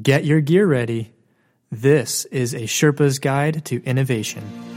Get 0.00 0.24
your 0.24 0.40
gear 0.40 0.66
ready. 0.66 1.12
This 1.70 2.24
is 2.26 2.54
a 2.54 2.60
Sherpa's 2.60 3.18
Guide 3.18 3.64
to 3.66 3.82
Innovation. 3.84 4.69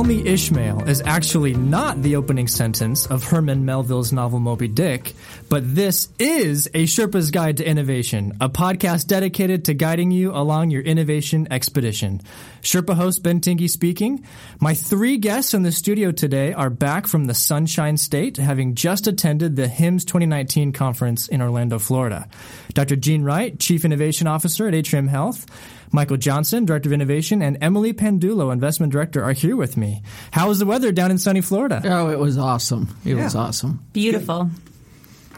Call 0.00 0.06
Me 0.06 0.26
Ishmael 0.26 0.88
is 0.88 1.02
actually 1.04 1.52
not 1.52 2.00
the 2.00 2.16
opening 2.16 2.48
sentence 2.48 3.04
of 3.04 3.22
Herman 3.22 3.66
Melville's 3.66 4.14
novel 4.14 4.40
Moby 4.40 4.66
Dick, 4.66 5.12
but 5.50 5.74
this 5.74 6.08
is 6.18 6.68
a 6.68 6.84
Sherpa's 6.84 7.30
Guide 7.30 7.58
to 7.58 7.66
Innovation, 7.66 8.34
a 8.40 8.48
podcast 8.48 9.08
dedicated 9.08 9.66
to 9.66 9.74
guiding 9.74 10.10
you 10.10 10.32
along 10.32 10.70
your 10.70 10.80
innovation 10.80 11.48
expedition. 11.50 12.22
Sherpa 12.62 12.94
host 12.94 13.22
Ben 13.22 13.42
Tingey 13.42 13.68
speaking. 13.68 14.24
My 14.58 14.72
three 14.72 15.18
guests 15.18 15.52
in 15.52 15.64
the 15.64 15.72
studio 15.72 16.12
today 16.12 16.54
are 16.54 16.70
back 16.70 17.06
from 17.06 17.26
the 17.26 17.34
Sunshine 17.34 17.98
State, 17.98 18.38
having 18.38 18.76
just 18.76 19.06
attended 19.06 19.54
the 19.54 19.68
HIMSS 19.68 20.06
2019 20.06 20.72
conference 20.72 21.28
in 21.28 21.42
Orlando, 21.42 21.78
Florida. 21.78 22.26
Dr. 22.72 22.96
Jean 22.96 23.22
Wright, 23.22 23.60
Chief 23.60 23.84
Innovation 23.84 24.26
Officer 24.26 24.66
at 24.66 24.74
Atrium 24.74 25.08
Health, 25.08 25.44
Michael 25.92 26.16
Johnson, 26.16 26.64
Director 26.64 26.88
of 26.88 26.92
Innovation, 26.92 27.42
and 27.42 27.58
Emilie 27.60 27.92
Pandullo, 27.92 28.52
Investment 28.52 28.92
Director, 28.92 29.22
are 29.22 29.32
here 29.32 29.56
with 29.56 29.76
me. 29.76 30.02
How 30.30 30.48
was 30.48 30.58
the 30.58 30.66
weather 30.66 30.92
down 30.92 31.10
in 31.10 31.18
sunny 31.18 31.40
Florida? 31.40 31.82
Oh, 31.84 32.08
it 32.08 32.18
was 32.18 32.38
awesome. 32.38 32.96
It 33.04 33.16
yeah. 33.16 33.24
was 33.24 33.34
awesome. 33.34 33.84
Beautiful. 33.92 34.50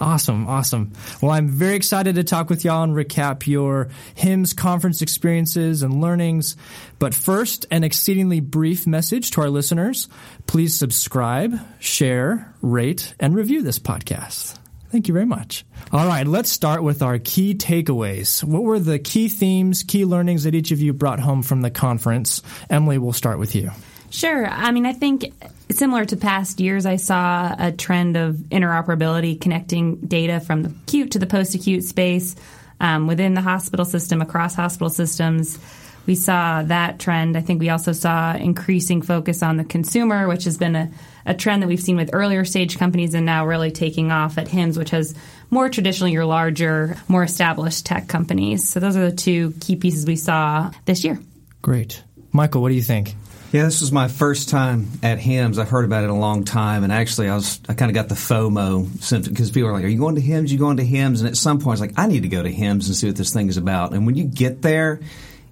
Awesome, 0.01 0.49
awesome. 0.49 0.93
Well, 1.21 1.31
I'm 1.31 1.49
very 1.49 1.77
excited 1.77 2.17
to 2.17 2.25
talk 2.25 2.51
with 2.51 2.65
y'all 2.65 2.83
and 2.83 2.95
recap 2.95 3.47
your 3.47 3.89
HIMSS 4.17 4.57
conference 4.57 5.01
experiences 5.01 5.83
and 5.83 6.01
learnings. 6.01 6.57
But 6.99 7.15
first, 7.15 7.67
an 7.71 7.85
exceedingly 7.85 8.41
brief 8.41 8.87
message 8.87 9.31
to 9.33 9.43
our 9.43 9.51
listeners. 9.51 10.09
Please 10.47 10.77
subscribe, 10.77 11.55
share, 11.79 12.53
rate, 12.63 13.15
and 13.21 13.35
review 13.35 13.63
this 13.63 13.79
podcast. 13.79 14.59
Thank 14.93 15.09
you 15.09 15.15
very 15.15 15.25
much. 15.25 15.65
All 15.91 16.07
right, 16.07 16.27
let's 16.27 16.51
start 16.51 16.83
with 16.83 17.01
our 17.01 17.19
key 17.19 17.55
takeaways. 17.55 18.45
What 18.45 18.63
were 18.63 18.79
the 18.79 18.99
key 18.99 19.29
themes, 19.29 19.85
key 19.85 20.05
learnings 20.05 20.45
that 20.45 20.55
each 20.55 20.71
of 20.71 20.83
you 20.83 20.93
brought 20.93 21.19
home 21.19 21.43
from 21.43 21.63
the 21.63 21.71
conference? 21.71 22.43
Emilie, 22.69 22.99
we'll 22.99 23.15
start 23.15 23.39
with 23.39 23.55
you. 23.55 23.71
Sure. 24.11 24.47
I 24.47 24.71
mean, 24.71 24.85
I 24.85 24.93
think 24.93 25.33
similar 25.71 26.05
to 26.05 26.17
past 26.19 26.61
years, 26.61 26.85
I 26.85 26.97
saw 26.97 27.57
a 27.59 27.73
trend 27.73 28.19
of 28.19 28.35
interoperability 28.51 29.41
connecting 29.41 29.97
data 29.97 30.41
from 30.41 30.63
the 30.63 30.69
acute 30.69 31.13
to 31.13 31.19
the 31.19 31.27
post 31.27 31.55
acute 31.55 31.85
space 31.85 32.37
um, 32.79 33.07
within 33.07 33.33
the 33.33 33.41
hospital 33.41 33.87
system, 33.87 34.21
across 34.21 34.55
hospital 34.55 34.91
systems. 34.91 35.59
We 36.05 36.17
saw 36.17 36.65
that 36.65 36.99
trend. 36.99 37.39
I 37.39 37.41
think 37.41 37.61
we 37.61 37.71
also 37.71 37.93
saw 37.93 38.37
increasing 38.37 39.01
focus 39.01 39.43
on 39.43 39.57
the 39.57 39.65
consumer, 39.65 40.29
which 40.29 40.45
has 40.45 40.59
been 40.59 40.77
a 40.77 40.91
a 41.27 41.35
trend 41.35 41.63
that 41.63 41.67
we've 41.67 41.81
seen 41.81 41.97
with 41.97 42.11
earlier 42.13 42.45
stage 42.45 42.79
companies 42.79 43.15
and 43.15 43.27
now 43.27 43.47
really 43.47 43.71
taking 43.71 44.11
off 44.11 44.39
at 44.39 44.49
HIMSS, 44.49 44.79
which 44.79 44.91
has 44.91 45.15
more 45.51 45.69
traditionally 45.69 46.13
your 46.13 46.25
larger, 46.25 46.97
more 47.09 47.23
established 47.23 47.87
tech 47.87 48.09
companies. 48.09 48.69
So 48.69 48.81
those 48.81 48.97
are 48.97 49.11
the 49.11 49.17
two 49.17 49.53
key 49.61 49.77
pieces 49.77 50.07
we 50.07 50.17
saw 50.17 50.71
this 50.85 51.05
year. 51.05 51.19
Great. 51.61 52.03
Michael, 52.33 52.63
what 52.63 52.71
do 52.71 52.75
you 52.75 52.83
think? 52.83 53.15
Yeah, 53.53 53.65
this 53.65 53.83
was 53.83 53.93
my 53.93 54.09
first 54.09 54.49
time 54.49 54.89
at 55.03 55.19
HIMSS. 55.19 55.59
I've 55.59 55.69
heard 55.69 55.85
about 55.85 56.05
it 56.05 56.11
a 56.11 56.15
long 56.15 56.45
time, 56.45 56.85
and 56.85 56.93
actually, 56.93 57.29
I 57.29 57.35
was 57.35 57.61
I 57.69 57.75
kind 57.75 57.91
of 57.91 57.95
got 57.95 58.09
the 58.09 58.15
FOMO 58.15 59.03
symptom 59.03 59.35
because 59.35 59.51
people 59.51 59.69
are 59.69 59.75
like, 59.75 59.85
"Are 59.85 59.89
you 59.89 59.99
going 59.99 60.15
to 60.15 60.23
HIMSS? 60.23 60.49
You 60.49 60.59
going 60.59 60.79
to 60.79 60.87
HIMSS?" 60.87 61.21
And 61.21 61.29
at 61.29 61.37
some 61.37 61.59
point, 61.59 61.75
it's 61.75 61.81
like, 61.83 61.99
"I 61.99 62.07
need 62.07 62.23
to 62.23 62.31
go 62.31 62.43
to 62.43 62.51
HIMSS 62.51 62.87
and 62.87 62.97
see 62.97 63.09
what 63.09 63.17
this 63.17 63.31
thing 63.31 63.51
is 63.51 63.59
about." 63.59 63.93
And 63.93 64.07
when 64.07 64.15
you 64.15 64.25
get 64.25 64.63
there, 64.63 65.01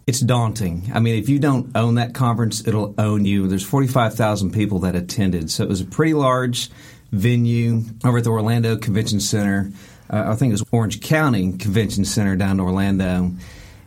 it's 0.06 0.20
daunting. 0.20 0.90
I 0.94 1.00
mean, 1.00 1.16
if 1.16 1.28
you 1.28 1.38
don't 1.38 1.76
own 1.76 1.96
that 1.96 2.14
conference, 2.14 2.66
it'll 2.66 2.94
own 2.98 3.24
you. 3.24 3.46
There's 3.46 3.64
45,000 3.64 4.52
people 4.52 4.80
that 4.80 4.94
attended, 4.94 5.50
so 5.50 5.62
it 5.62 5.68
was 5.68 5.80
a 5.80 5.84
pretty 5.84 6.14
large 6.14 6.70
venue 7.12 7.82
over 8.04 8.18
at 8.18 8.24
the 8.24 8.30
Orlando 8.30 8.76
Convention 8.76 9.20
Center. 9.20 9.72
Uh, 10.08 10.24
I 10.26 10.34
think 10.36 10.50
it 10.50 10.54
was 10.54 10.64
Orange 10.72 11.00
County 11.00 11.52
Convention 11.52 12.04
Center 12.04 12.36
down 12.36 12.52
in 12.52 12.60
Orlando. 12.60 13.32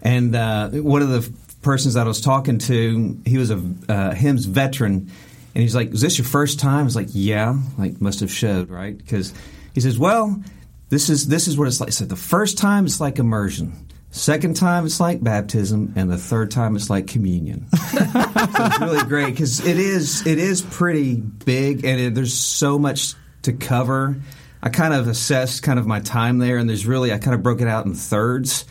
And 0.01 0.35
uh, 0.35 0.69
one 0.69 1.01
of 1.01 1.09
the 1.09 1.31
persons 1.61 1.95
that 1.95 2.05
I 2.05 2.07
was 2.07 2.21
talking 2.21 2.59
to, 2.59 3.19
he 3.25 3.37
was 3.37 3.51
a 3.51 3.57
uh, 3.89 4.13
veteran, 4.15 5.11
and 5.55 5.61
he's 5.61 5.75
like, 5.75 5.93
"Is 5.93 6.01
this 6.01 6.17
your 6.17 6.25
first 6.25 6.59
time?" 6.59 6.81
I 6.81 6.83
was 6.83 6.95
like, 6.95 7.07
"Yeah." 7.11 7.57
Like, 7.77 8.01
must 8.01 8.19
have 8.19 8.31
showed, 8.31 8.69
right? 8.69 8.97
Because 8.97 9.33
he 9.73 9.81
says, 9.81 9.97
"Well, 9.97 10.43
this 10.89 11.09
is 11.09 11.27
this 11.27 11.47
is 11.47 11.57
what 11.57 11.67
it's 11.67 11.79
like." 11.79 11.91
Said, 11.93 12.09
"The 12.09 12.15
first 12.15 12.57
time 12.57 12.85
it's 12.85 12.99
like 12.99 13.17
immersion." 13.17 13.82
Second 14.13 14.55
time 14.55 14.85
it's 14.85 14.99
like 14.99 15.23
baptism, 15.23 15.93
and 15.95 16.07
the 16.07 16.19
third 16.19 16.51
time 16.51 16.75
it's 16.75 16.87
like 16.87 17.07
communion. 17.07 17.65
so 17.75 17.97
it's 17.97 18.79
really 18.79 19.03
great 19.05 19.31
because 19.31 19.65
it 19.65 19.79
is 19.79 20.27
it 20.27 20.37
is 20.37 20.61
pretty 20.61 21.15
big, 21.15 21.83
and 21.83 21.99
it, 21.99 22.13
there's 22.13 22.35
so 22.35 22.77
much 22.77 23.15
to 23.41 23.53
cover. 23.53 24.15
I 24.61 24.69
kind 24.69 24.93
of 24.93 25.07
assessed 25.07 25.63
kind 25.63 25.79
of 25.79 25.87
my 25.87 25.99
time 25.99 26.37
there, 26.37 26.57
and 26.57 26.69
there's 26.69 26.85
really 26.85 27.11
I 27.11 27.17
kind 27.17 27.33
of 27.33 27.41
broke 27.41 27.59
it 27.61 27.67
out 27.67 27.87
in 27.87 27.95
thirds. 27.95 28.65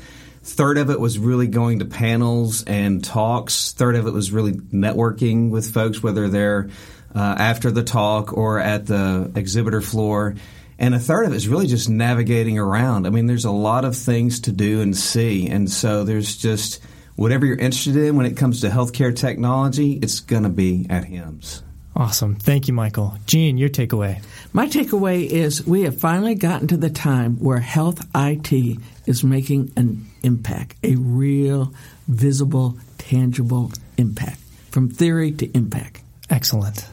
Third 0.45 0.79
of 0.79 0.91
it 0.91 1.01
was 1.01 1.19
really 1.19 1.49
going 1.49 1.81
to 1.81 1.87
panels 1.87 2.63
and 2.63 3.03
talks. 3.03 3.73
Third 3.73 3.97
of 3.97 4.07
it 4.07 4.13
was 4.13 4.31
really 4.31 4.53
networking 4.53 5.51
with 5.51 5.75
folks, 5.75 6.05
whether 6.05 6.29
they're 6.29 6.71
uh, 7.17 7.19
after 7.19 7.73
the 7.73 7.83
talk 7.83 8.33
or 8.33 8.61
at 8.61 8.87
the 8.87 9.33
exhibitor 9.35 9.81
floor. 9.81 10.37
And 10.83 10.97
a 10.97 10.99
third 10.99 11.27
of 11.27 11.33
it 11.33 11.37
is 11.37 11.47
really 11.47 11.69
just 11.69 11.89
navigating 11.89 12.59
around. 12.59 13.07
I 13.07 13.11
mean, 13.11 13.27
there's 13.27 13.45
a 13.45 13.53
lot 13.53 13.85
of 13.85 13.97
things 13.97 14.41
to 14.41 14.53
do 14.53 14.81
and 14.81 14.97
see. 14.97 15.47
And 15.47 15.71
so 15.71 16.03
there's 16.03 16.37
just 16.37 16.83
whatever 17.15 17.47
you're 17.47 17.57
interested 17.57 17.97
in 17.97 18.17
when 18.17 18.27
it 18.27 18.37
comes 18.37 18.63
to 18.63 18.69
healthcare 18.69 19.15
technology, 19.15 19.93
it's 19.93 20.19
going 20.19 20.43
to 20.43 20.49
be 20.49 20.89
at 20.91 21.05
HIMSS. 21.05 21.63
Awesome. 21.95 22.35
Thank 22.35 22.67
you, 22.67 22.75
Michael. 22.75 23.17
Jean, 23.27 23.59
your 23.59 23.69
takeaway. 23.69 24.25
My 24.53 24.67
takeaway 24.67 25.25
is 25.25 25.65
we 25.65 25.83
have 25.83 26.01
finally 26.01 26.35
gotten 26.35 26.67
to 26.69 26.77
the 26.77 26.91
time 26.91 27.37
where 27.37 27.61
health 27.61 28.05
IT 28.17 28.79
is 29.07 29.23
making 29.23 29.73
an 29.77 30.07
impact, 30.25 30.75
a 30.83 30.97
real, 30.97 31.73
visible, 32.09 32.77
tangible 32.99 33.71
impact, 33.99 34.41
from 34.71 34.91
theory 34.91 35.31
to 35.31 35.47
impact. 35.57 36.03
Excellent. 36.29 36.89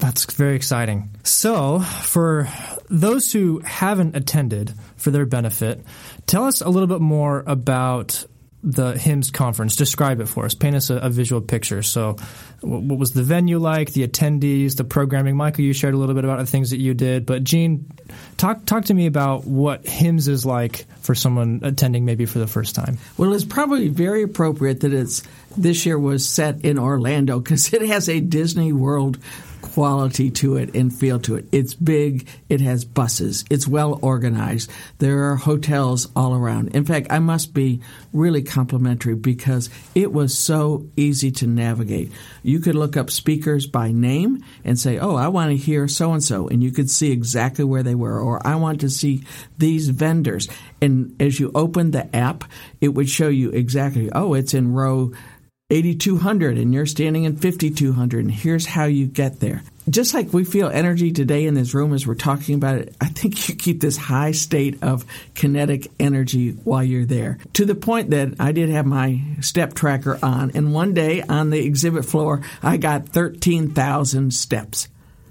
That's 0.00 0.24
very 0.34 0.56
exciting. 0.56 1.10
So, 1.22 1.80
for 1.80 2.48
those 2.88 3.32
who 3.32 3.60
haven't 3.60 4.16
attended, 4.16 4.72
for 5.00 5.10
their 5.10 5.26
benefit, 5.26 5.84
tell 6.26 6.44
us 6.44 6.60
a 6.60 6.68
little 6.68 6.86
bit 6.86 7.00
more 7.00 7.42
about 7.46 8.24
the 8.62 8.92
HIMSS 8.92 9.32
conference. 9.32 9.74
Describe 9.74 10.20
it 10.20 10.26
for 10.26 10.44
us. 10.44 10.54
Paint 10.54 10.76
us 10.76 10.90
a, 10.90 10.96
a, 10.96 11.08
visual 11.08 11.40
picture. 11.40 11.82
So, 11.82 12.16
what 12.60 12.98
was 12.98 13.12
the 13.12 13.22
venue 13.22 13.58
like? 13.58 13.92
The 13.92 14.06
attendees, 14.06 14.76
the 14.76 14.84
programming. 14.84 15.36
Michael, 15.36 15.64
you 15.64 15.72
shared 15.72 15.94
a 15.94 15.96
little 15.96 16.14
bit 16.14 16.24
about 16.24 16.38
the 16.38 16.46
things 16.46 16.70
that 16.70 16.78
you 16.78 16.92
did, 16.92 17.24
but 17.24 17.42
Jean, 17.42 17.90
talk 18.36 18.66
talk 18.66 18.84
to 18.86 18.94
me 18.94 19.06
about 19.06 19.46
what 19.46 19.84
HIMSS 19.84 20.28
is 20.28 20.44
like 20.44 20.84
for 21.00 21.14
someone 21.14 21.60
attending 21.62 22.04
maybe 22.04 22.26
for 22.26 22.38
the 22.38 22.46
first 22.46 22.74
time. 22.74 22.98
Well, 23.16 23.32
it's 23.32 23.44
probably 23.44 23.88
very 23.88 24.22
appropriate 24.22 24.80
that 24.80 24.92
it's 24.92 25.22
this 25.56 25.86
year 25.86 25.98
was 25.98 26.28
set 26.28 26.62
in 26.62 26.78
Orlando 26.78 27.40
because 27.40 27.72
it 27.72 27.82
has 27.82 28.10
a 28.10 28.20
Disney 28.20 28.74
World 28.74 29.18
quality 29.62 30.30
to 30.30 30.56
it 30.56 30.74
and 30.74 30.94
feel 30.94 31.18
to 31.20 31.36
it. 31.36 31.46
It's 31.52 31.74
big, 31.74 32.28
it 32.48 32.60
has 32.60 32.84
buses, 32.84 33.44
it's 33.50 33.68
well 33.68 33.98
organized. 34.02 34.70
There 34.98 35.30
are 35.30 35.36
hotels 35.36 36.08
all 36.14 36.34
around. 36.34 36.74
In 36.74 36.84
fact, 36.84 37.08
I 37.10 37.18
must 37.18 37.54
be 37.54 37.80
really 38.12 38.42
complimentary 38.42 39.14
because 39.14 39.70
it 39.94 40.12
was 40.12 40.36
so 40.36 40.86
easy 40.96 41.30
to 41.32 41.46
navigate. 41.46 42.12
You 42.42 42.60
could 42.60 42.74
look 42.74 42.96
up 42.96 43.10
speakers 43.10 43.66
by 43.66 43.92
name 43.92 44.44
and 44.64 44.78
say, 44.78 44.98
"Oh, 44.98 45.14
I 45.14 45.28
want 45.28 45.50
to 45.50 45.56
hear 45.56 45.88
so 45.88 46.12
and 46.12 46.22
so," 46.22 46.48
and 46.48 46.62
you 46.62 46.70
could 46.70 46.90
see 46.90 47.10
exactly 47.10 47.64
where 47.64 47.82
they 47.82 47.94
were, 47.94 48.18
or 48.18 48.44
"I 48.46 48.56
want 48.56 48.80
to 48.80 48.90
see 48.90 49.22
these 49.58 49.88
vendors." 49.88 50.48
And 50.80 51.14
as 51.20 51.38
you 51.38 51.50
opened 51.54 51.92
the 51.92 52.14
app, 52.14 52.44
it 52.80 52.94
would 52.94 53.08
show 53.08 53.28
you 53.28 53.50
exactly, 53.50 54.10
"Oh, 54.12 54.34
it's 54.34 54.54
in 54.54 54.72
row 54.72 55.12
8200 55.70 56.58
and 56.58 56.74
you're 56.74 56.86
standing 56.86 57.24
in 57.24 57.36
5200 57.36 58.24
and 58.24 58.30
here's 58.30 58.66
how 58.66 58.84
you 58.84 59.06
get 59.06 59.40
there. 59.40 59.62
Just 59.88 60.14
like 60.14 60.32
we 60.32 60.44
feel 60.44 60.68
energy 60.68 61.12
today 61.12 61.46
in 61.46 61.54
this 61.54 61.74
room 61.74 61.92
as 61.94 62.06
we're 62.06 62.14
talking 62.14 62.54
about 62.54 62.76
it, 62.78 62.94
I 63.00 63.06
think 63.06 63.48
you 63.48 63.54
keep 63.54 63.80
this 63.80 63.96
high 63.96 64.32
state 64.32 64.82
of 64.82 65.04
kinetic 65.34 65.90
energy 65.98 66.50
while 66.50 66.84
you're 66.84 67.06
there. 67.06 67.38
To 67.54 67.64
the 67.64 67.74
point 67.74 68.10
that 68.10 68.34
I 68.38 68.52
did 68.52 68.68
have 68.68 68.86
my 68.86 69.20
step 69.40 69.74
tracker 69.74 70.18
on 70.22 70.52
and 70.54 70.74
one 70.74 70.94
day 70.94 71.22
on 71.22 71.50
the 71.50 71.64
exhibit 71.64 72.04
floor, 72.04 72.42
I 72.62 72.76
got 72.76 73.08
13,000 73.08 74.32
steps. 74.32 74.88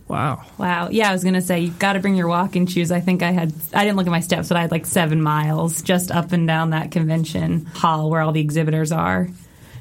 Wow. 0.09 0.43
Wow. 0.57 0.89
Yeah, 0.89 1.09
I 1.09 1.13
was 1.13 1.21
going 1.21 1.35
to 1.35 1.41
say, 1.41 1.59
you've 1.59 1.77
got 1.77 1.93
to 1.93 1.99
bring 1.99 2.15
your 2.15 2.27
walking 2.27 2.65
shoes. 2.65 2.91
I 2.91 2.99
think 2.99 3.21
I 3.21 3.31
had, 3.31 3.53
I 3.73 3.83
didn't 3.83 3.97
look 3.97 4.07
at 4.07 4.11
my 4.11 4.21
steps, 4.21 4.49
but 4.49 4.57
I 4.57 4.61
had 4.61 4.71
like 4.71 4.87
seven 4.87 5.21
miles 5.21 5.83
just 5.83 6.09
up 6.09 6.31
and 6.31 6.47
down 6.47 6.71
that 6.71 6.91
convention 6.91 7.65
hall 7.65 8.09
where 8.09 8.21
all 8.21 8.31
the 8.31 8.41
exhibitors 8.41 8.91
are. 8.91 9.29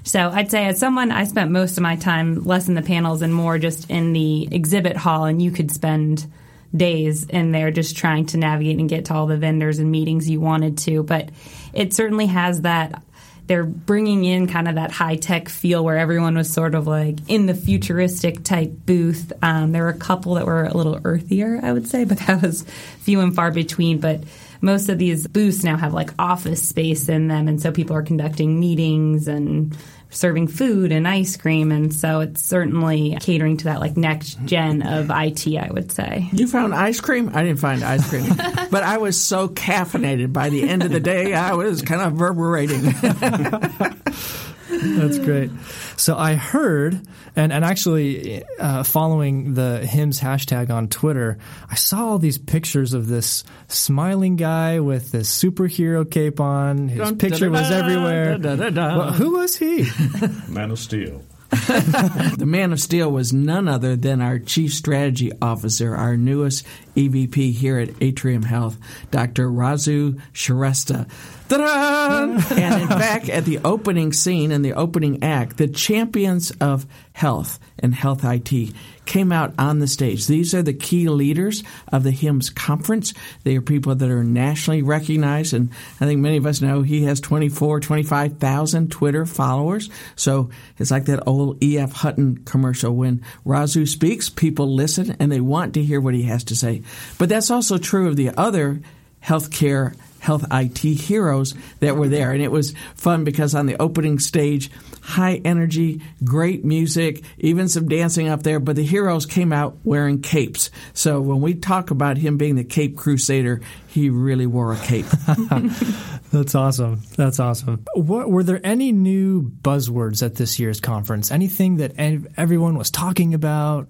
So 0.08 0.30
I'd 0.30 0.50
say 0.50 0.64
as 0.64 0.78
someone, 0.78 1.12
I 1.12 1.24
spent 1.24 1.50
most 1.50 1.76
of 1.76 1.82
my 1.82 1.96
time 1.96 2.42
less 2.44 2.66
in 2.66 2.72
the 2.72 2.80
panels 2.80 3.20
and 3.20 3.34
more 3.34 3.58
just 3.58 3.90
in 3.90 4.14
the 4.14 4.48
exhibit 4.50 4.96
hall, 4.96 5.26
and 5.26 5.42
you 5.42 5.50
could 5.50 5.70
spend 5.70 6.26
days 6.74 7.24
in 7.24 7.52
there 7.52 7.70
just 7.70 7.94
trying 7.94 8.24
to 8.26 8.38
navigate 8.38 8.78
and 8.78 8.88
get 8.88 9.04
to 9.06 9.14
all 9.14 9.26
the 9.26 9.36
vendors 9.36 9.78
and 9.78 9.90
meetings 9.90 10.28
you 10.28 10.40
wanted 10.40 10.78
to. 10.78 11.02
But 11.02 11.28
it 11.74 11.92
certainly 11.92 12.24
has 12.24 12.62
that 12.62 13.02
they're 13.48 13.64
bringing 13.64 14.24
in 14.24 14.46
kind 14.46 14.66
of 14.66 14.76
that 14.76 14.92
high 14.92 15.16
tech 15.16 15.50
feel 15.50 15.84
where 15.84 15.98
everyone 15.98 16.36
was 16.36 16.50
sort 16.50 16.74
of 16.74 16.86
like 16.86 17.18
in 17.28 17.44
the 17.44 17.54
futuristic 17.54 18.42
type 18.44 18.70
booth. 18.86 19.30
Um, 19.42 19.72
there 19.72 19.82
were 19.82 19.90
a 19.90 19.98
couple 19.98 20.34
that 20.34 20.46
were 20.46 20.64
a 20.64 20.74
little 20.74 21.00
earthier, 21.04 21.60
I 21.62 21.70
would 21.70 21.86
say, 21.86 22.04
but 22.06 22.16
that 22.20 22.40
was 22.40 22.62
few 23.00 23.20
and 23.20 23.34
far 23.34 23.50
between. 23.50 24.00
But 24.00 24.22
most 24.62 24.88
of 24.88 24.98
these 24.98 25.26
booths 25.26 25.64
now 25.64 25.76
have 25.76 25.92
like 25.92 26.10
office 26.18 26.66
space 26.66 27.10
in 27.10 27.28
them, 27.28 27.46
and 27.46 27.60
so 27.60 27.72
people 27.72 27.94
are 27.94 28.02
conducting 28.02 28.58
meetings 28.58 29.28
and 29.28 29.76
serving 30.10 30.48
food 30.48 30.92
and 30.92 31.06
ice 31.06 31.36
cream, 31.36 31.70
and 31.72 31.92
so 31.92 32.20
it's 32.20 32.42
certainly 32.44 33.16
catering 33.20 33.56
to 33.58 33.64
that 33.64 33.80
like 33.80 33.96
next 33.96 34.38
gen 34.44 34.82
of 34.82 35.10
IT. 35.10 35.46
I 35.56 35.68
would 35.70 35.92
say. 35.92 36.28
You 36.32 36.46
found 36.46 36.74
ice 36.74 37.00
cream? 37.00 37.30
I 37.34 37.42
didn't 37.42 37.60
find 37.60 37.82
ice 37.82 38.08
cream, 38.08 38.28
but 38.70 38.82
I 38.82 38.98
was 38.98 39.20
so 39.20 39.48
caffeinated. 39.48 40.32
By 40.32 40.50
the 40.50 40.68
end 40.68 40.82
of 40.82 40.90
the 40.90 41.00
day, 41.00 41.34
I 41.34 41.54
was 41.54 41.82
kind 41.82 42.00
of 42.00 42.20
reverberating. 42.20 42.92
That's 44.82 45.18
great. 45.18 45.50
So 45.96 46.16
I 46.16 46.34
heard, 46.34 47.00
and, 47.36 47.52
and 47.52 47.64
actually 47.64 48.44
uh, 48.58 48.82
following 48.82 49.54
the 49.54 49.80
HIMSS 49.84 50.20
hashtag 50.20 50.70
on 50.70 50.88
Twitter, 50.88 51.38
I 51.70 51.74
saw 51.74 52.10
all 52.10 52.18
these 52.18 52.38
pictures 52.38 52.94
of 52.94 53.08
this 53.08 53.44
smiling 53.68 54.36
guy 54.36 54.80
with 54.80 55.10
this 55.12 55.30
superhero 55.30 56.08
cape 56.08 56.40
on. 56.40 56.88
His 56.88 56.98
Dun, 56.98 57.18
picture 57.18 57.50
was 57.50 57.70
everywhere. 57.70 58.38
Well, 58.38 59.12
who 59.12 59.32
was 59.38 59.56
he? 59.56 59.86
Man 60.48 60.70
of 60.70 60.78
Steel. 60.78 61.22
The 61.50 62.44
Man 62.46 62.72
of 62.72 62.80
Steel 62.80 63.10
was 63.10 63.32
none 63.32 63.68
other 63.68 63.96
than 63.96 64.20
our 64.20 64.38
Chief 64.38 64.72
Strategy 64.72 65.32
Officer, 65.40 65.96
our 65.96 66.16
newest 66.16 66.66
EVP 66.98 67.52
here 67.52 67.78
at 67.78 67.90
Atrium 68.00 68.42
Health, 68.42 68.76
Dr. 69.12 69.48
Rasu 69.48 70.20
Shrestha. 70.32 71.08
And 71.50 72.82
in 72.82 72.88
fact, 72.88 73.30
at 73.30 73.46
the 73.46 73.60
opening 73.64 74.12
scene 74.12 74.52
and 74.52 74.62
the 74.62 74.74
opening 74.74 75.22
act, 75.22 75.56
the 75.56 75.68
champions 75.68 76.50
of 76.60 76.86
health 77.12 77.58
and 77.78 77.94
health 77.94 78.22
IT 78.22 78.74
came 79.06 79.32
out 79.32 79.54
on 79.58 79.78
the 79.78 79.86
stage. 79.86 80.26
These 80.26 80.54
are 80.54 80.62
the 80.62 80.74
key 80.74 81.08
leaders 81.08 81.64
of 81.90 82.02
the 82.02 82.10
HIMSS 82.10 82.54
conference. 82.54 83.14
They 83.42 83.56
are 83.56 83.62
people 83.62 83.94
that 83.94 84.10
are 84.10 84.22
nationally 84.22 84.82
recognized, 84.82 85.54
and 85.54 85.70
I 86.00 86.04
think 86.04 86.20
many 86.20 86.36
of 86.36 86.44
us 86.44 86.60
know 86.60 86.82
he 86.82 87.04
has 87.04 87.18
24, 87.20 87.80
25,000 87.80 88.90
Twitter 88.90 89.24
followers. 89.24 89.88
So 90.14 90.50
it's 90.76 90.90
like 90.90 91.06
that 91.06 91.26
old 91.26 91.62
E.F. 91.62 91.92
Hutton 91.92 92.44
commercial 92.44 92.94
when 92.94 93.24
Razu 93.46 93.88
speaks, 93.88 94.28
people 94.28 94.74
listen 94.74 95.16
and 95.18 95.32
they 95.32 95.40
want 95.40 95.74
to 95.74 95.82
hear 95.82 96.00
what 96.00 96.14
he 96.14 96.24
has 96.24 96.44
to 96.44 96.56
say. 96.56 96.82
But 97.18 97.28
that's 97.28 97.50
also 97.50 97.78
true 97.78 98.08
of 98.08 98.16
the 98.16 98.30
other 98.30 98.80
healthcare 99.22 99.94
health 100.20 100.44
IT 100.50 100.78
heroes 100.78 101.54
that 101.80 101.96
were 101.96 102.08
there. 102.08 102.32
And 102.32 102.42
it 102.42 102.50
was 102.50 102.74
fun 102.94 103.24
because 103.24 103.54
on 103.54 103.66
the 103.66 103.80
opening 103.80 104.18
stage, 104.18 104.70
high 105.00 105.40
energy, 105.44 106.02
great 106.24 106.64
music, 106.64 107.22
even 107.38 107.68
some 107.68 107.88
dancing 107.88 108.28
up 108.28 108.42
there, 108.42 108.60
but 108.60 108.76
the 108.76 108.84
heroes 108.84 109.26
came 109.26 109.52
out 109.52 109.78
wearing 109.84 110.20
capes. 110.20 110.70
So 110.92 111.20
when 111.20 111.40
we 111.40 111.54
talk 111.54 111.90
about 111.90 112.18
him 112.18 112.36
being 112.36 112.56
the 112.56 112.64
Cape 112.64 112.96
Crusader, 112.96 113.60
he 113.86 114.10
really 114.10 114.46
wore 114.46 114.72
a 114.72 114.78
cape. 114.78 115.06
That's 116.32 116.54
awesome. 116.54 117.00
That's 117.16 117.40
awesome. 117.40 117.84
What, 117.94 118.30
were 118.30 118.42
there 118.42 118.60
any 118.62 118.92
new 118.92 119.48
buzzwords 119.48 120.22
at 120.22 120.34
this 120.34 120.58
year's 120.58 120.80
conference? 120.80 121.30
Anything 121.30 121.76
that 121.76 121.92
everyone 122.36 122.76
was 122.76 122.90
talking 122.90 123.32
about? 123.32 123.88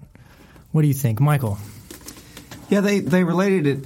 What 0.71 0.83
do 0.83 0.87
you 0.87 0.93
think, 0.93 1.19
Michael? 1.19 1.57
Yeah, 2.69 2.81
they, 2.81 2.99
they 2.99 3.23
related 3.23 3.67
it 3.67 3.85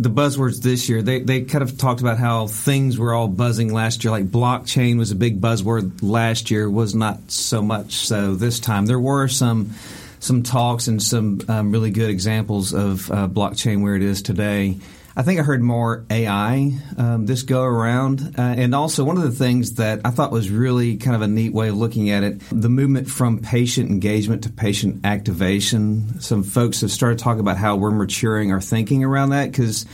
the 0.00 0.08
buzzwords 0.08 0.62
this 0.62 0.88
year. 0.88 1.02
They 1.02 1.20
they 1.20 1.42
kind 1.42 1.62
of 1.62 1.76
talked 1.76 2.00
about 2.00 2.16
how 2.16 2.46
things 2.46 2.98
were 2.98 3.12
all 3.12 3.28
buzzing 3.28 3.72
last 3.72 4.02
year. 4.02 4.10
Like 4.10 4.30
blockchain 4.30 4.96
was 4.96 5.10
a 5.10 5.14
big 5.14 5.42
buzzword 5.42 5.98
last 6.02 6.50
year, 6.50 6.70
was 6.70 6.94
not 6.94 7.30
so 7.30 7.60
much 7.60 7.92
so 7.92 8.34
this 8.34 8.60
time. 8.60 8.86
There 8.86 8.98
were 8.98 9.28
some 9.28 9.74
some 10.18 10.42
talks 10.42 10.88
and 10.88 11.02
some 11.02 11.40
um, 11.48 11.70
really 11.70 11.90
good 11.90 12.08
examples 12.08 12.72
of 12.72 13.10
uh, 13.10 13.28
blockchain 13.28 13.82
where 13.82 13.94
it 13.94 14.02
is 14.02 14.22
today. 14.22 14.78
I 15.16 15.22
think 15.22 15.40
I 15.40 15.42
heard 15.42 15.62
more 15.62 16.04
AI 16.08 16.72
um, 16.96 17.26
this 17.26 17.42
go 17.42 17.62
around. 17.62 18.36
Uh, 18.38 18.42
and 18.42 18.74
also, 18.74 19.04
one 19.04 19.16
of 19.16 19.22
the 19.22 19.32
things 19.32 19.74
that 19.74 20.00
I 20.04 20.10
thought 20.10 20.30
was 20.30 20.50
really 20.50 20.96
kind 20.96 21.16
of 21.16 21.22
a 21.22 21.28
neat 21.28 21.52
way 21.52 21.68
of 21.68 21.76
looking 21.76 22.10
at 22.10 22.22
it 22.22 22.40
the 22.50 22.68
movement 22.68 23.08
from 23.10 23.40
patient 23.40 23.90
engagement 23.90 24.44
to 24.44 24.50
patient 24.50 25.04
activation. 25.04 26.20
Some 26.20 26.42
folks 26.42 26.82
have 26.82 26.90
started 26.90 27.18
talking 27.18 27.40
about 27.40 27.56
how 27.56 27.76
we're 27.76 27.90
maturing 27.90 28.52
our 28.52 28.60
thinking 28.60 29.04
around 29.04 29.30
that 29.30 29.50
because 29.50 29.86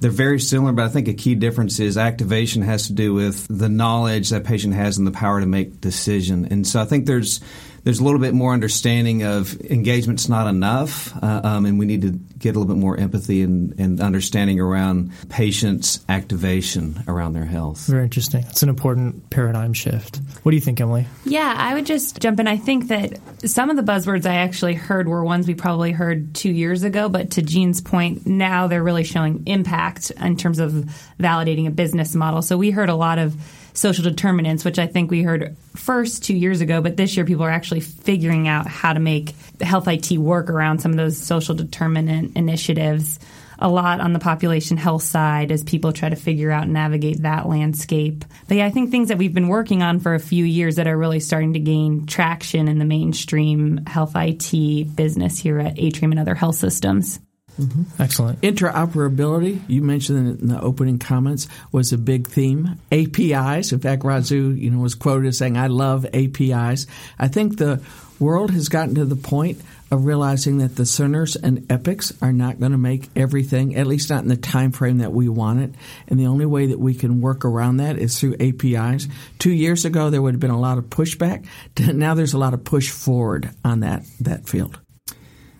they're 0.00 0.10
very 0.10 0.40
similar, 0.40 0.72
but 0.72 0.84
I 0.84 0.88
think 0.88 1.08
a 1.08 1.14
key 1.14 1.34
difference 1.34 1.78
is 1.80 1.96
activation 1.96 2.62
has 2.62 2.88
to 2.88 2.92
do 2.92 3.14
with 3.14 3.46
the 3.48 3.68
knowledge 3.68 4.30
that 4.30 4.44
patient 4.44 4.74
has 4.74 4.98
and 4.98 5.06
the 5.06 5.12
power 5.12 5.40
to 5.40 5.46
make 5.46 5.80
decision. 5.80 6.48
And 6.50 6.66
so 6.66 6.80
I 6.80 6.84
think 6.84 7.06
there's 7.06 7.40
there's 7.84 8.00
a 8.00 8.04
little 8.04 8.18
bit 8.18 8.34
more 8.34 8.52
understanding 8.52 9.22
of 9.22 9.60
engagement's 9.60 10.28
not 10.28 10.46
enough, 10.46 11.14
uh, 11.22 11.42
um, 11.44 11.66
and 11.66 11.78
we 11.78 11.84
need 11.84 12.02
to 12.02 12.10
get 12.38 12.56
a 12.56 12.58
little 12.58 12.74
bit 12.74 12.80
more 12.80 12.96
empathy 12.96 13.42
and, 13.42 13.78
and 13.78 14.00
understanding 14.00 14.58
around 14.58 15.12
patients' 15.28 16.04
activation 16.08 17.02
around 17.06 17.34
their 17.34 17.44
health. 17.44 17.86
Very 17.86 18.04
interesting. 18.04 18.42
It's 18.48 18.62
an 18.62 18.70
important 18.70 19.28
paradigm 19.28 19.74
shift. 19.74 20.20
What 20.42 20.50
do 20.50 20.56
you 20.56 20.62
think, 20.62 20.80
Emilie? 20.80 21.06
Yeah, 21.24 21.54
I 21.56 21.74
would 21.74 21.86
just 21.86 22.20
jump 22.20 22.40
in. 22.40 22.48
I 22.48 22.56
think 22.56 22.88
that 22.88 23.18
some 23.44 23.68
of 23.68 23.76
the 23.76 23.82
buzzwords 23.82 24.24
I 24.24 24.36
actually 24.36 24.74
heard 24.74 25.06
were 25.06 25.22
ones 25.22 25.46
we 25.46 25.54
probably 25.54 25.92
heard 25.92 26.34
two 26.34 26.50
years 26.50 26.82
ago, 26.84 27.10
but 27.10 27.32
to 27.32 27.42
Jean's 27.42 27.82
point, 27.82 28.26
now 28.26 28.66
they're 28.66 28.82
really 28.82 29.04
showing 29.04 29.42
impact 29.46 30.10
in 30.10 30.36
terms 30.36 30.58
of 30.58 30.72
validating 31.20 31.66
a 31.66 31.70
business 31.70 32.14
model. 32.14 32.40
So 32.40 32.56
we 32.56 32.70
heard 32.70 32.88
a 32.88 32.94
lot 32.94 33.18
of 33.18 33.36
social 33.74 34.04
determinants, 34.04 34.64
which 34.64 34.78
I 34.78 34.86
think 34.86 35.10
we 35.10 35.22
heard 35.22 35.56
first 35.76 36.24
two 36.24 36.34
years 36.34 36.60
ago, 36.60 36.80
but 36.80 36.96
this 36.96 37.16
year 37.16 37.26
people 37.26 37.44
are 37.44 37.50
actually 37.50 37.80
figuring 37.80 38.48
out 38.48 38.66
how 38.66 38.92
to 38.92 39.00
make 39.00 39.34
health 39.60 39.88
IT 39.88 40.12
work 40.12 40.48
around 40.48 40.78
some 40.78 40.92
of 40.92 40.96
those 40.96 41.18
social 41.18 41.54
determinant 41.54 42.36
initiatives. 42.36 43.18
A 43.58 43.68
lot 43.68 44.00
on 44.00 44.12
the 44.12 44.18
population 44.18 44.76
health 44.76 45.02
side 45.02 45.52
as 45.52 45.62
people 45.62 45.92
try 45.92 46.08
to 46.08 46.16
figure 46.16 46.50
out 46.50 46.64
and 46.64 46.72
navigate 46.72 47.22
that 47.22 47.48
landscape. 47.48 48.24
But 48.48 48.56
yeah, 48.56 48.66
I 48.66 48.70
think 48.70 48.90
things 48.90 49.08
that 49.08 49.18
we've 49.18 49.34
been 49.34 49.48
working 49.48 49.82
on 49.82 50.00
for 50.00 50.14
a 50.14 50.20
few 50.20 50.44
years 50.44 50.76
that 50.76 50.88
are 50.88 50.96
really 50.96 51.20
starting 51.20 51.52
to 51.54 51.60
gain 51.60 52.06
traction 52.06 52.68
in 52.68 52.78
the 52.78 52.84
mainstream 52.84 53.86
health 53.86 54.12
IT 54.16 54.96
business 54.96 55.38
here 55.38 55.58
at 55.58 55.78
Atrium 55.78 56.12
and 56.12 56.20
other 56.20 56.34
health 56.34 56.56
systems. 56.56 57.20
Mm-hmm. 57.58 58.02
Excellent. 58.02 58.40
Interoperability, 58.40 59.62
you 59.68 59.82
mentioned 59.82 60.28
it 60.28 60.40
in 60.40 60.48
the 60.48 60.60
opening 60.60 60.98
comments, 60.98 61.46
was 61.70 61.92
a 61.92 61.98
big 61.98 62.26
theme. 62.26 62.80
APIs, 62.90 63.72
in 63.72 63.78
fact, 63.78 64.02
Rasu, 64.02 64.58
you 64.58 64.70
know, 64.70 64.80
was 64.80 64.94
quoted 64.94 65.28
as 65.28 65.38
saying, 65.38 65.56
"I 65.56 65.68
love 65.68 66.06
APIs." 66.12 66.86
I 67.18 67.28
think 67.28 67.58
the 67.58 67.80
world 68.18 68.50
has 68.50 68.68
gotten 68.68 68.94
to 68.96 69.04
the 69.04 69.16
point 69.16 69.60
of 69.90 70.06
realizing 70.06 70.58
that 70.58 70.76
the 70.76 70.82
Cerners 70.82 71.36
and 71.40 71.70
Epics 71.70 72.12
are 72.20 72.32
not 72.32 72.58
going 72.58 72.72
to 72.72 72.78
make 72.78 73.08
everything, 73.14 73.76
at 73.76 73.86
least 73.86 74.10
not 74.10 74.22
in 74.22 74.28
the 74.28 74.36
time 74.36 74.72
frame 74.72 74.98
that 74.98 75.12
we 75.12 75.28
want 75.28 75.60
it. 75.60 75.74
And 76.08 76.18
the 76.18 76.26
only 76.26 76.46
way 76.46 76.66
that 76.66 76.80
we 76.80 76.94
can 76.94 77.20
work 77.20 77.44
around 77.44 77.76
that 77.76 77.98
is 77.98 78.18
through 78.18 78.36
APIs. 78.40 79.08
Two 79.38 79.52
years 79.52 79.84
ago, 79.84 80.10
there 80.10 80.22
would 80.22 80.34
have 80.34 80.40
been 80.40 80.50
a 80.50 80.60
lot 80.60 80.78
of 80.78 80.84
pushback. 80.84 81.46
Now 81.94 82.14
there's 82.14 82.32
a 82.32 82.38
lot 82.38 82.54
of 82.54 82.64
push 82.64 82.90
forward 82.90 83.50
on 83.64 83.80
that 83.80 84.04
that 84.20 84.48
field. 84.48 84.78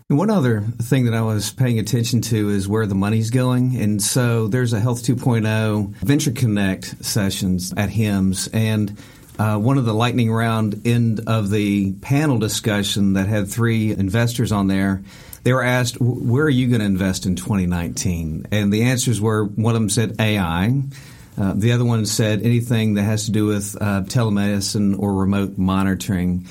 One 0.09 0.29
other 0.29 0.61
thing 0.61 1.05
that 1.05 1.15
I 1.15 1.23
was 1.23 1.51
paying 1.51 1.79
attention 1.79 2.21
to 2.21 2.49
is 2.49 2.67
where 2.67 2.85
the 2.85 2.93
money's 2.93 3.31
going. 3.31 3.75
And 3.77 3.99
so 3.99 4.45
there's 4.47 4.71
a 4.71 4.79
Health 4.79 5.01
2.0 5.01 5.95
Venture 5.95 6.31
Connect 6.31 7.03
sessions 7.03 7.73
at 7.75 7.89
HIMSS. 7.89 8.49
And 8.53 8.99
uh, 9.39 9.57
one 9.57 9.79
of 9.79 9.85
the 9.85 9.95
lightning 9.95 10.31
round 10.31 10.85
end 10.85 11.21
of 11.25 11.49
the 11.49 11.93
panel 11.93 12.37
discussion 12.37 13.13
that 13.13 13.25
had 13.25 13.47
three 13.47 13.93
investors 13.93 14.51
on 14.51 14.67
there, 14.67 15.01
they 15.41 15.53
were 15.53 15.63
asked, 15.63 15.99
where 15.99 16.45
are 16.45 16.49
you 16.49 16.67
going 16.67 16.81
to 16.81 16.85
invest 16.85 17.25
in 17.25 17.35
2019? 17.35 18.45
And 18.51 18.71
the 18.71 18.83
answers 18.83 19.19
were 19.19 19.45
one 19.45 19.73
of 19.73 19.81
them 19.81 19.89
said 19.89 20.17
AI. 20.19 20.83
Uh, 21.35 21.53
the 21.55 21.71
other 21.71 21.83
one 21.83 22.05
said 22.05 22.43
anything 22.43 22.93
that 22.93 23.03
has 23.03 23.25
to 23.25 23.31
do 23.31 23.47
with 23.47 23.75
uh, 23.81 24.03
telemedicine 24.03 24.99
or 24.99 25.15
remote 25.15 25.57
monitoring. 25.57 26.45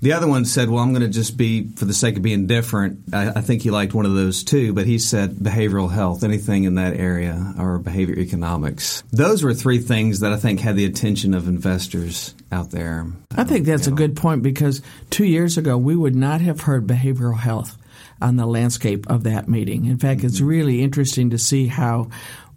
The 0.00 0.12
other 0.12 0.28
one 0.28 0.44
said, 0.44 0.70
"Well, 0.70 0.82
I'm 0.82 0.92
going 0.92 1.02
to 1.02 1.08
just 1.08 1.36
be 1.36 1.68
for 1.74 1.84
the 1.84 1.94
sake 1.94 2.16
of 2.16 2.22
being 2.22 2.46
different." 2.46 3.12
I, 3.12 3.30
I, 3.30 3.40
think 3.40 3.62
he 3.62 3.70
liked 3.70 3.94
one 3.94 4.06
of 4.06 4.14
those 4.14 4.44
too, 4.44 4.72
but 4.72 4.86
he 4.86 4.98
said 4.98 5.32
behavioral 5.32 5.90
health, 5.90 6.22
anything 6.22 6.64
in 6.64 6.76
that 6.76 6.96
area, 6.96 7.54
or 7.58 7.78
behavior 7.78 8.16
economics. 8.16 9.02
Those 9.10 9.42
were 9.42 9.54
three 9.54 9.78
things 9.78 10.20
that 10.20 10.32
I 10.32 10.36
think 10.36 10.60
had 10.60 10.76
the 10.76 10.84
attention 10.84 11.34
of 11.34 11.48
investors 11.48 12.34
out 12.52 12.70
there. 12.70 13.06
I 13.36 13.44
think 13.44 13.66
that's 13.66 13.86
a 13.86 13.92
good 13.92 14.16
point 14.16 14.42
because 14.42 14.82
two 15.10 15.24
years 15.24 15.58
ago 15.58 15.76
we 15.76 15.96
would 15.96 16.14
not 16.14 16.40
have 16.40 16.62
heard 16.62 16.86
behavioral 16.86 17.38
health 17.38 17.76
on 18.20 18.36
the 18.36 18.46
landscape 18.46 19.08
of 19.10 19.24
that 19.24 19.48
meeting. 19.48 19.86
In 19.86 19.98
fact, 19.98 20.18
mm-hmm. 20.18 20.28
it's 20.28 20.40
really 20.40 20.82
interesting 20.82 21.30
to 21.30 21.38
see 21.38 21.66
how 21.66 22.10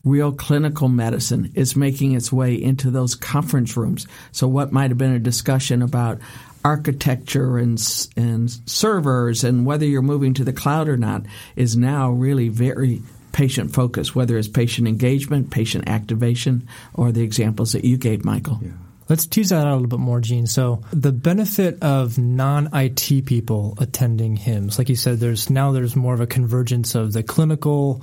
real 0.04 0.32
clinical 0.32 0.90
medicine 0.90 1.52
is 1.54 1.76
making 1.76 2.14
its 2.14 2.32
way 2.32 2.56
into 2.56 2.90
those 2.90 3.16
conference 3.16 3.78
rooms. 3.78 4.08
So, 4.32 4.48
what 4.48 4.72
might 4.72 4.90
have 4.90 4.98
been 4.98 5.14
a 5.14 5.20
discussion 5.20 5.82
about 5.82 6.20
architecture 6.64 7.58
and 7.58 7.82
and 8.16 8.52
servers 8.66 9.44
and 9.44 9.66
whether 9.66 9.86
you're 9.86 10.02
moving 10.02 10.34
to 10.36 10.44
the 10.44 10.54
cloud 10.54 10.88
or 10.88 10.98
not 10.98 11.24
is 11.56 11.76
now 11.76 12.12
really 12.12 12.50
very 12.50 13.02
patient 13.32 13.74
focused, 13.74 14.16
whether 14.16 14.38
it's 14.38 14.48
patient 14.48 14.88
engagement, 14.88 15.52
patient 15.52 15.88
activation, 15.88 16.68
or 16.94 17.12
the 17.12 17.24
examples 17.24 17.72
that 17.74 17.86
you 17.86 17.98
gave, 17.98 18.26
Michael. 18.26 18.60
Yeah. 18.62 18.72
Let's 19.10 19.26
tease 19.26 19.50
that 19.50 19.68
out 19.68 19.74
a 19.74 19.76
little 19.76 19.88
bit 19.88 20.00
more, 20.00 20.22
Jean. 20.22 20.48
So 20.48 20.84
the 20.94 21.12
benefit 21.12 21.84
of 21.84 22.18
non-IT 22.18 23.26
people 23.26 23.78
attending 23.78 24.38
HIMSS, 24.38 24.78
like 24.78 24.88
you 24.88 24.96
said, 24.96 25.20
there's 25.20 25.50
now 25.50 25.74
there's 25.74 25.98
more 25.98 26.14
of 26.14 26.22
a 26.22 26.28
convergence 26.28 26.96
of 26.96 27.12
the 27.12 27.22
clinical 27.22 28.02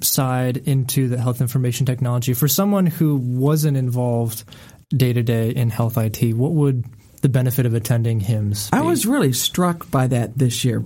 side 0.00 0.56
into 0.56 1.08
the 1.08 1.18
health 1.18 1.42
information 1.42 1.84
technology. 1.84 2.32
For 2.32 2.48
someone 2.48 2.86
who 2.86 3.16
wasn't 3.16 3.76
involved 3.76 4.44
day 4.88 5.12
to 5.12 5.22
day 5.22 5.50
in 5.50 5.68
health 5.68 5.98
IT, 5.98 6.34
what 6.34 6.52
would 6.52 6.84
the 7.20 7.28
benefit 7.28 7.66
of 7.66 7.74
attending? 7.74 8.20
Be? 8.20 8.52
I 8.72 8.82
was 8.82 9.06
really 9.06 9.32
struck 9.32 9.90
by 9.90 10.06
that 10.08 10.38
this 10.38 10.64
year. 10.64 10.84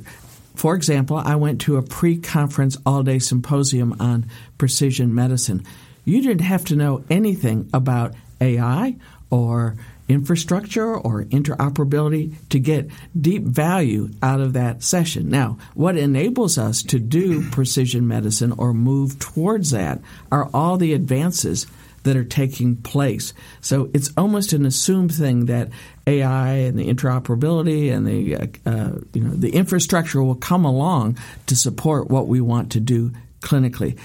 For 0.54 0.74
example, 0.74 1.16
I 1.16 1.36
went 1.36 1.60
to 1.62 1.76
a 1.76 1.82
pre 1.82 2.18
conference 2.18 2.76
all 2.86 3.02
day 3.02 3.18
symposium 3.18 3.96
on 4.00 4.26
precision 4.58 5.14
medicine. 5.14 5.64
You 6.04 6.20
didn't 6.22 6.42
have 6.42 6.64
to 6.66 6.76
know 6.76 7.04
anything 7.10 7.68
about 7.72 8.14
AI 8.40 8.96
or 9.30 9.76
infrastructure 10.08 10.94
or 10.94 11.24
interoperability 11.24 12.34
to 12.50 12.58
get 12.58 12.90
deep 13.18 13.42
value 13.42 14.10
out 14.22 14.40
of 14.40 14.52
that 14.52 14.82
session. 14.82 15.30
Now, 15.30 15.56
what 15.74 15.96
enables 15.96 16.58
us 16.58 16.82
to 16.84 16.98
do 16.98 17.48
precision 17.50 18.06
medicine 18.06 18.52
or 18.52 18.74
move 18.74 19.18
towards 19.18 19.70
that 19.70 20.00
are 20.30 20.50
all 20.52 20.76
the 20.76 20.92
advances 20.92 21.66
that 22.04 22.16
are 22.16 22.24
taking 22.24 22.76
place. 22.76 23.34
So 23.60 23.90
it's 23.92 24.10
almost 24.16 24.52
an 24.52 24.64
assumed 24.64 25.12
thing 25.12 25.46
that 25.46 25.70
AI 26.06 26.52
and 26.52 26.78
the 26.78 26.86
interoperability 26.86 27.92
and 27.92 28.06
the 28.06 28.36
uh, 28.36 28.46
uh, 28.66 28.98
you 29.12 29.22
know 29.22 29.34
the 29.34 29.50
infrastructure 29.50 30.22
will 30.22 30.34
come 30.34 30.64
along 30.64 31.18
to 31.46 31.56
support 31.56 32.08
what 32.08 32.28
we 32.28 32.40
want 32.40 32.72
to 32.72 32.80
do 32.80 33.12
clinically. 33.40 33.98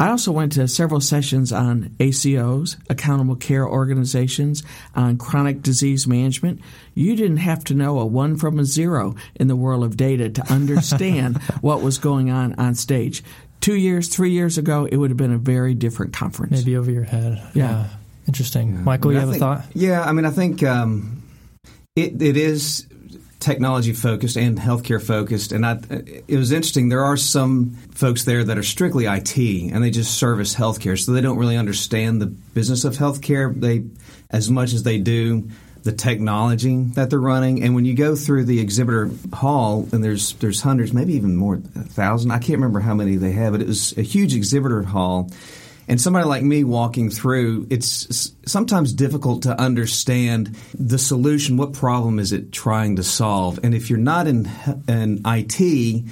I 0.00 0.08
also 0.08 0.32
went 0.32 0.52
to 0.52 0.66
several 0.66 1.00
sessions 1.00 1.52
on 1.52 1.94
ACOs, 2.00 2.76
accountable 2.90 3.36
care 3.36 3.64
organizations, 3.64 4.64
on 4.96 5.16
chronic 5.16 5.62
disease 5.62 6.08
management. 6.08 6.60
You 6.94 7.14
didn't 7.14 7.36
have 7.36 7.62
to 7.64 7.74
know 7.74 8.00
a 8.00 8.06
one 8.06 8.36
from 8.36 8.58
a 8.58 8.64
zero 8.64 9.14
in 9.36 9.46
the 9.46 9.54
world 9.54 9.84
of 9.84 9.96
data 9.96 10.28
to 10.28 10.52
understand 10.52 11.40
what 11.60 11.82
was 11.82 11.98
going 11.98 12.30
on 12.30 12.54
on 12.54 12.74
stage. 12.74 13.22
Two 13.62 13.74
years, 13.74 14.08
three 14.08 14.32
years 14.32 14.58
ago, 14.58 14.86
it 14.90 14.96
would 14.96 15.10
have 15.10 15.16
been 15.16 15.32
a 15.32 15.38
very 15.38 15.74
different 15.74 16.12
conference. 16.12 16.52
Maybe 16.52 16.76
over 16.76 16.90
your 16.90 17.04
head. 17.04 17.40
Yeah. 17.54 17.70
yeah. 17.70 17.88
Interesting. 18.26 18.74
Yeah. 18.74 18.80
Michael, 18.80 19.10
I 19.10 19.14
mean, 19.14 19.14
you 19.14 19.20
have 19.20 19.30
think, 19.30 19.42
a 19.42 19.46
thought? 19.46 19.64
Yeah, 19.72 20.02
I 20.02 20.12
mean, 20.12 20.26
I 20.26 20.30
think 20.30 20.62
um, 20.62 21.22
it, 21.96 22.20
it 22.20 22.36
is 22.36 22.86
technology 23.42 23.92
focused 23.92 24.36
and 24.36 24.58
healthcare 24.58 25.02
focused. 25.02 25.52
And 25.52 25.66
I, 25.66 25.78
it 26.28 26.36
was 26.36 26.52
interesting. 26.52 26.88
There 26.88 27.04
are 27.04 27.16
some 27.16 27.70
folks 27.92 28.24
there 28.24 28.44
that 28.44 28.56
are 28.56 28.62
strictly 28.62 29.06
IT 29.06 29.36
and 29.36 29.82
they 29.82 29.90
just 29.90 30.16
service 30.16 30.54
healthcare, 30.54 30.98
so 30.98 31.12
they 31.12 31.20
don't 31.20 31.38
really 31.38 31.56
understand 31.56 32.22
the 32.22 32.26
business 32.26 32.84
of 32.84 32.96
healthcare. 32.96 33.58
They, 33.58 33.84
as 34.30 34.50
much 34.50 34.72
as 34.72 34.84
they 34.84 34.98
do 34.98 35.50
the 35.82 35.92
technology 35.92 36.82
that 36.94 37.10
they're 37.10 37.18
running. 37.18 37.62
And 37.62 37.74
when 37.74 37.84
you 37.84 37.94
go 37.94 38.14
through 38.14 38.44
the 38.44 38.60
exhibitor 38.60 39.10
hall, 39.32 39.88
and 39.92 40.02
there's 40.02 40.34
there's 40.34 40.60
hundreds, 40.60 40.92
maybe 40.92 41.14
even 41.14 41.36
more, 41.36 41.56
thousand. 41.56 42.30
I 42.30 42.38
can't 42.38 42.58
remember 42.58 42.80
how 42.80 42.94
many 42.94 43.16
they 43.16 43.32
have, 43.32 43.52
but 43.52 43.60
it 43.60 43.66
was 43.66 43.96
a 43.98 44.02
huge 44.02 44.34
exhibitor 44.34 44.82
hall 44.82 45.30
and 45.88 46.00
somebody 46.00 46.26
like 46.26 46.42
me 46.42 46.64
walking 46.64 47.10
through, 47.10 47.66
it's 47.70 48.32
sometimes 48.46 48.92
difficult 48.92 49.42
to 49.42 49.60
understand 49.60 50.56
the 50.78 50.98
solution. 50.98 51.56
What 51.56 51.72
problem 51.72 52.18
is 52.18 52.32
it 52.32 52.52
trying 52.52 52.96
to 52.96 53.02
solve? 53.02 53.60
And 53.62 53.74
if 53.74 53.90
you're 53.90 53.98
not 53.98 54.26
in, 54.28 54.48
in 54.88 55.22
IT 55.26 56.04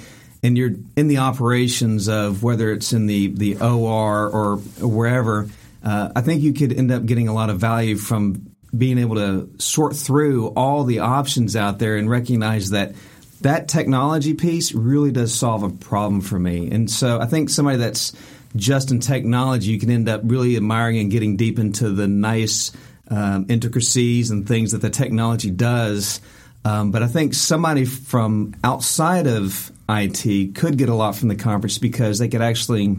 and 0.43 0.57
you're 0.57 0.75
in 0.95 1.07
the 1.07 1.19
operations 1.19 2.09
of 2.09 2.43
whether 2.43 2.71
it's 2.71 2.93
in 2.93 3.07
the, 3.07 3.27
the 3.27 3.57
OR 3.57 4.29
or 4.29 4.57
wherever, 4.57 5.47
uh, 5.83 6.11
I 6.15 6.21
think 6.21 6.41
you 6.41 6.53
could 6.53 6.73
end 6.73 6.91
up 6.91 7.05
getting 7.05 7.27
a 7.27 7.33
lot 7.33 7.49
of 7.49 7.59
value 7.59 7.95
from 7.95 8.50
being 8.75 8.97
able 8.97 9.15
to 9.15 9.49
sort 9.57 9.95
through 9.95 10.49
all 10.49 10.83
the 10.83 10.99
options 10.99 11.55
out 11.55 11.79
there 11.79 11.97
and 11.97 12.09
recognize 12.09 12.69
that 12.69 12.93
that 13.41 13.67
technology 13.67 14.33
piece 14.33 14.73
really 14.73 15.11
does 15.11 15.33
solve 15.33 15.63
a 15.63 15.69
problem 15.69 16.21
for 16.21 16.39
me. 16.39 16.69
And 16.71 16.89
so 16.89 17.19
I 17.19 17.25
think 17.25 17.49
somebody 17.49 17.77
that's 17.77 18.13
just 18.55 18.91
in 18.91 18.99
technology, 18.99 19.71
you 19.71 19.79
can 19.79 19.89
end 19.89 20.07
up 20.07 20.21
really 20.23 20.55
admiring 20.55 20.99
and 20.99 21.11
getting 21.11 21.37
deep 21.37 21.57
into 21.59 21.89
the 21.89 22.07
nice 22.07 22.71
um, 23.09 23.47
intricacies 23.49 24.31
and 24.31 24.47
things 24.47 24.71
that 24.71 24.81
the 24.81 24.89
technology 24.89 25.51
does. 25.51 26.21
Um, 26.63 26.91
but 26.91 27.01
I 27.01 27.07
think 27.07 27.33
somebody 27.33 27.85
from 27.85 28.53
outside 28.63 29.27
of 29.27 29.71
IT 29.89 30.55
could 30.55 30.77
get 30.77 30.89
a 30.89 30.95
lot 30.95 31.15
from 31.15 31.27
the 31.27 31.35
conference 31.35 31.77
because 31.77 32.19
they 32.19 32.27
could 32.27 32.41
actually 32.41 32.95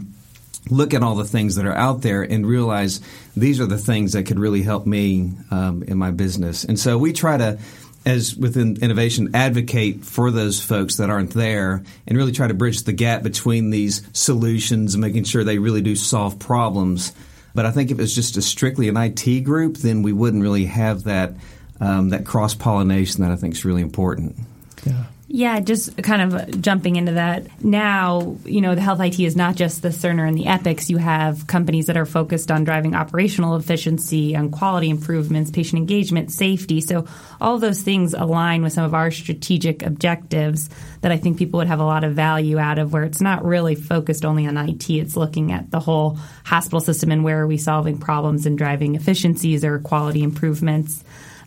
look 0.69 0.93
at 0.93 1.03
all 1.03 1.15
the 1.15 1.25
things 1.25 1.55
that 1.55 1.65
are 1.65 1.75
out 1.75 2.01
there 2.01 2.21
and 2.21 2.45
realize 2.45 3.01
these 3.35 3.59
are 3.59 3.65
the 3.65 3.77
things 3.77 4.13
that 4.13 4.23
could 4.23 4.39
really 4.39 4.61
help 4.61 4.85
me 4.85 5.31
um, 5.51 5.83
in 5.83 5.97
my 5.97 6.11
business. 6.11 6.63
And 6.63 6.79
so 6.79 6.97
we 6.97 7.13
try 7.13 7.37
to 7.37 7.59
as 8.05 8.35
within 8.35 8.77
innovation, 8.81 9.33
advocate 9.33 10.03
for 10.03 10.29
those 10.31 10.63
folks 10.63 10.97
that 10.97 11.09
aren't 11.09 11.31
there 11.31 11.83
and 12.05 12.17
really 12.17 12.31
try 12.31 12.47
to 12.47 12.53
bridge 12.53 12.83
the 12.83 12.93
gap 12.93 13.23
between 13.23 13.69
these 13.69 14.05
solutions 14.11 14.97
making 14.97 15.23
sure 15.23 15.43
they 15.43 15.57
really 15.57 15.81
do 15.81 15.95
solve 15.95 16.37
problems. 16.39 17.13
But 17.55 17.65
I 17.65 17.71
think 17.71 17.91
if 17.91 17.99
it's 17.99 18.13
just 18.13 18.35
a 18.35 18.41
strictly 18.41 18.89
an 18.89 18.97
IT 18.97 19.41
group, 19.41 19.77
then 19.77 20.01
we 20.01 20.11
wouldn't 20.11 20.43
really 20.43 20.65
have 20.65 21.03
that 21.03 21.33
um, 21.79 22.09
that 22.09 22.25
cross 22.25 22.53
pollination 22.53 23.23
that 23.23 23.31
I 23.31 23.35
think 23.35 23.55
is 23.55 23.65
really 23.65 23.81
important. 23.81 24.35
Yeah. 24.85 25.05
Yeah, 25.35 25.61
just 25.61 25.97
kind 26.03 26.31
of 26.31 26.61
jumping 26.61 26.95
into 26.95 27.13
that. 27.13 27.63
Now, 27.63 28.37
you 28.45 28.61
know, 28.61 28.75
the 28.75 28.81
health 28.81 28.99
IT 28.99 29.19
is 29.19 29.35
not 29.35 29.55
just 29.55 29.81
the 29.81 29.89
Cerner 29.89 30.27
and 30.27 30.37
the 30.37 30.45
Epics. 30.45 30.91
You 30.91 30.97
have 30.97 31.47
companies 31.47 31.87
that 31.87 31.97
are 31.97 32.05
focused 32.05 32.51
on 32.51 32.65
driving 32.65 32.93
operational 32.93 33.55
efficiency, 33.55 34.35
on 34.35 34.51
quality 34.51 34.91
improvements, 34.91 35.49
patient 35.49 35.79
engagement, 35.79 36.31
safety. 36.31 36.81
So 36.81 37.07
all 37.41 37.57
those 37.57 37.81
things 37.81 38.13
align 38.13 38.61
with 38.61 38.73
some 38.73 38.83
of 38.83 38.93
our 38.93 39.09
strategic 39.09 39.81
objectives 39.81 40.69
that 41.01 41.11
I 41.11 41.17
think 41.17 41.39
people 41.39 41.57
would 41.57 41.67
have 41.67 41.79
a 41.79 41.83
lot 41.83 42.03
of 42.03 42.13
value 42.13 42.59
out 42.59 42.77
of 42.77 42.93
where 42.93 43.03
it's 43.03 43.19
not 43.19 43.43
really 43.43 43.73
focused 43.73 44.25
only 44.25 44.45
on 44.45 44.55
IT. 44.55 44.87
It's 44.87 45.15
looking 45.15 45.51
at 45.51 45.71
the 45.71 45.79
whole 45.79 46.19
hospital 46.45 46.79
system 46.79 47.11
and 47.11 47.23
where 47.23 47.41
are 47.41 47.47
we 47.47 47.57
solving 47.57 47.97
problems 47.97 48.45
and 48.45 48.55
driving 48.55 48.93
efficiencies 48.93 49.65
or 49.65 49.79
quality 49.79 50.21
improvements. 50.21 51.03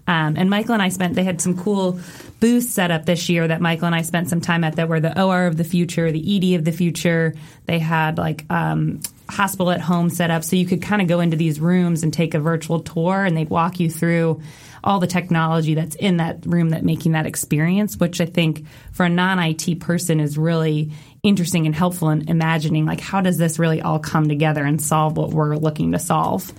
Um, 0.07 0.37
and 0.37 0.49
Michael 0.49 0.75
and 0.75 0.83
I 0.83 0.89
spent, 0.89 1.15
they 1.15 1.25
had 1.25 1.41
some 1.41 1.59
cool 1.59 1.99
booths 2.41 2.71
set 2.73 2.91
up 2.91 3.07
this 3.07 3.29
year 3.29 3.49
that 3.49 3.61
Michael 3.61 3.87
and 3.87 3.95
I 3.95 4.03
spent 4.03 4.29
some 4.29 4.41
time 4.41 4.63
at 4.63 4.77
that 4.77 4.89
were 4.89 5.01
the 5.01 5.21
OR 5.21 5.47
of 5.47 5.57
the 5.57 5.65
future, 5.65 6.13
the 6.13 6.55
ED 6.55 6.59
of 6.59 6.65
the 6.65 6.73
future. 6.73 7.35
They 7.67 7.79
had 7.79 8.19
like, 8.19 8.45
um, 8.51 9.01
hospital 9.29 9.71
at 9.71 9.81
home 9.81 10.09
set 10.09 10.31
up 10.31 10.45
so 10.45 10.57
you 10.57 10.67
could 10.67 10.83
kind 10.83 11.03
of 11.03 11.09
go 11.09 11.21
into 11.21 11.37
these 11.37 11.59
rooms 11.59 12.03
and 12.03 12.13
take 12.13 12.35
a 12.35 12.39
virtual 12.39 12.81
tour 12.81 13.25
and 13.25 13.37
they'd 13.37 13.51
walk 13.51 13.81
you 13.81 13.91
through 13.91 14.41
all 14.85 15.01
the 15.01 15.07
technology 15.07 15.75
that's 15.75 15.97
in 15.97 16.19
that 16.19 16.47
room 16.47 16.71
that 16.71 16.85
making 16.85 17.13
that 17.13 17.27
experience 17.27 17.97
which 17.97 18.21
i 18.21 18.27
think 18.27 18.65
for 18.93 19.05
a 19.05 19.09
non-it 19.09 19.81
person 19.81 20.21
is 20.21 20.39
really 20.39 20.93
interesting 21.25 21.67
and 21.67 21.75
helpful 21.75 22.09
in 22.11 22.29
imagining 22.29 22.87
like 22.87 23.01
how 23.01 23.21
does 23.21 23.37
this 23.37 23.59
really 23.59 23.83
all 23.83 23.99
come 23.99 24.29
together 24.29 24.65
and 24.65 24.81
solve 24.81 25.17
what 25.17 25.31
we're 25.31 25.57
looking 25.57 25.91
to 25.91 25.99
solve 25.99 26.53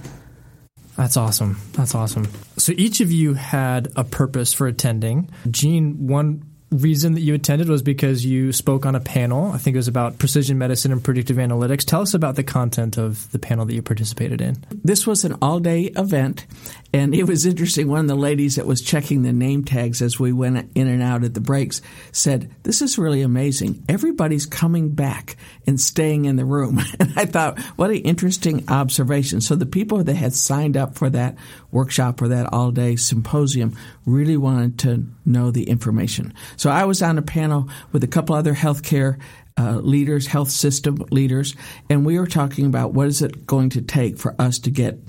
that's 0.97 1.15
awesome. 1.15 1.57
That's 1.73 1.95
awesome. 1.95 2.27
So 2.57 2.73
each 2.75 3.01
of 3.01 3.11
you 3.11 3.35
had 3.35 3.89
a 3.95 4.03
purpose 4.03 4.53
for 4.53 4.67
attending. 4.67 5.29
Jean, 5.49 6.07
one 6.07 6.43
reason 6.71 7.13
that 7.13 7.21
you 7.21 7.33
attended 7.33 7.69
was 7.69 7.81
because 7.81 8.25
you 8.25 8.51
spoke 8.51 8.85
on 8.85 8.95
a 8.95 8.99
panel. 8.99 9.51
I 9.51 9.57
think 9.57 9.75
it 9.75 9.77
was 9.77 9.87
about 9.87 10.17
precision 10.17 10.57
medicine 10.57 10.91
and 10.91 11.01
predictive 11.03 11.37
analytics. 11.37 11.85
Tell 11.85 12.01
us 12.01 12.13
about 12.13 12.35
the 12.35 12.43
content 12.43 12.97
of 12.97 13.31
the 13.31 13.39
panel 13.39 13.65
that 13.65 13.73
you 13.73 13.81
participated 13.81 14.41
in. 14.41 14.57
This 14.83 15.07
was 15.07 15.23
an 15.23 15.37
all 15.41 15.59
day 15.59 15.83
event, 15.95 16.45
and 16.97 17.13
it 17.13 17.25
was 17.25 17.45
interesting. 17.45 17.87
One 17.87 17.99
of 17.99 18.07
the 18.07 18.15
ladies 18.15 18.55
that 18.55 18.65
was 18.65 18.81
checking 18.81 19.21
the 19.21 19.31
name 19.31 19.63
tags 19.63 20.01
as 20.01 20.19
we 20.19 20.33
went 20.33 20.71
in 20.73 20.87
and 20.87 21.03
out 21.03 21.23
at 21.23 21.35
the 21.35 21.39
breaks 21.39 21.79
said, 22.11 22.49
This 22.63 22.81
is 22.81 22.97
really 22.97 23.21
amazing. 23.21 23.85
Everybody's 23.87 24.47
coming 24.47 24.89
back 24.89 25.37
and 25.67 25.79
staying 25.79 26.25
in 26.25 26.37
the 26.37 26.45
room. 26.45 26.79
And 26.99 27.13
I 27.15 27.25
thought, 27.25 27.59
what 27.75 27.91
an 27.91 27.97
interesting 27.97 28.63
observation. 28.69 29.39
So 29.39 29.55
the 29.55 29.67
people 29.67 30.03
that 30.03 30.15
had 30.15 30.33
signed 30.33 30.75
up 30.75 30.95
for 30.95 31.11
that 31.11 31.35
workshop 31.71 32.21
or 32.21 32.29
that 32.29 32.51
all 32.51 32.71
day 32.71 32.95
symposium 32.95 33.77
really 34.05 34.35
wanted 34.35 34.79
to 34.79 35.05
know 35.25 35.51
the 35.51 35.69
information. 35.69 36.33
So 36.55 36.71
I 36.71 36.85
was 36.85 37.03
on 37.03 37.19
a 37.19 37.21
panel 37.21 37.69
with 37.91 38.03
a 38.03 38.07
couple 38.07 38.35
other 38.35 38.55
healthcare 38.55 39.19
uh, 39.59 39.77
leaders, 39.77 40.25
health 40.25 40.49
system 40.49 40.97
leaders, 41.11 41.55
and 41.89 42.05
we 42.05 42.17
were 42.17 42.27
talking 42.27 42.65
about 42.65 42.93
what 42.93 43.07
is 43.07 43.21
it 43.21 43.45
going 43.45 43.69
to 43.71 43.81
take 43.81 44.17
for 44.17 44.35
us 44.39 44.57
to 44.59 44.71
get 44.71 44.99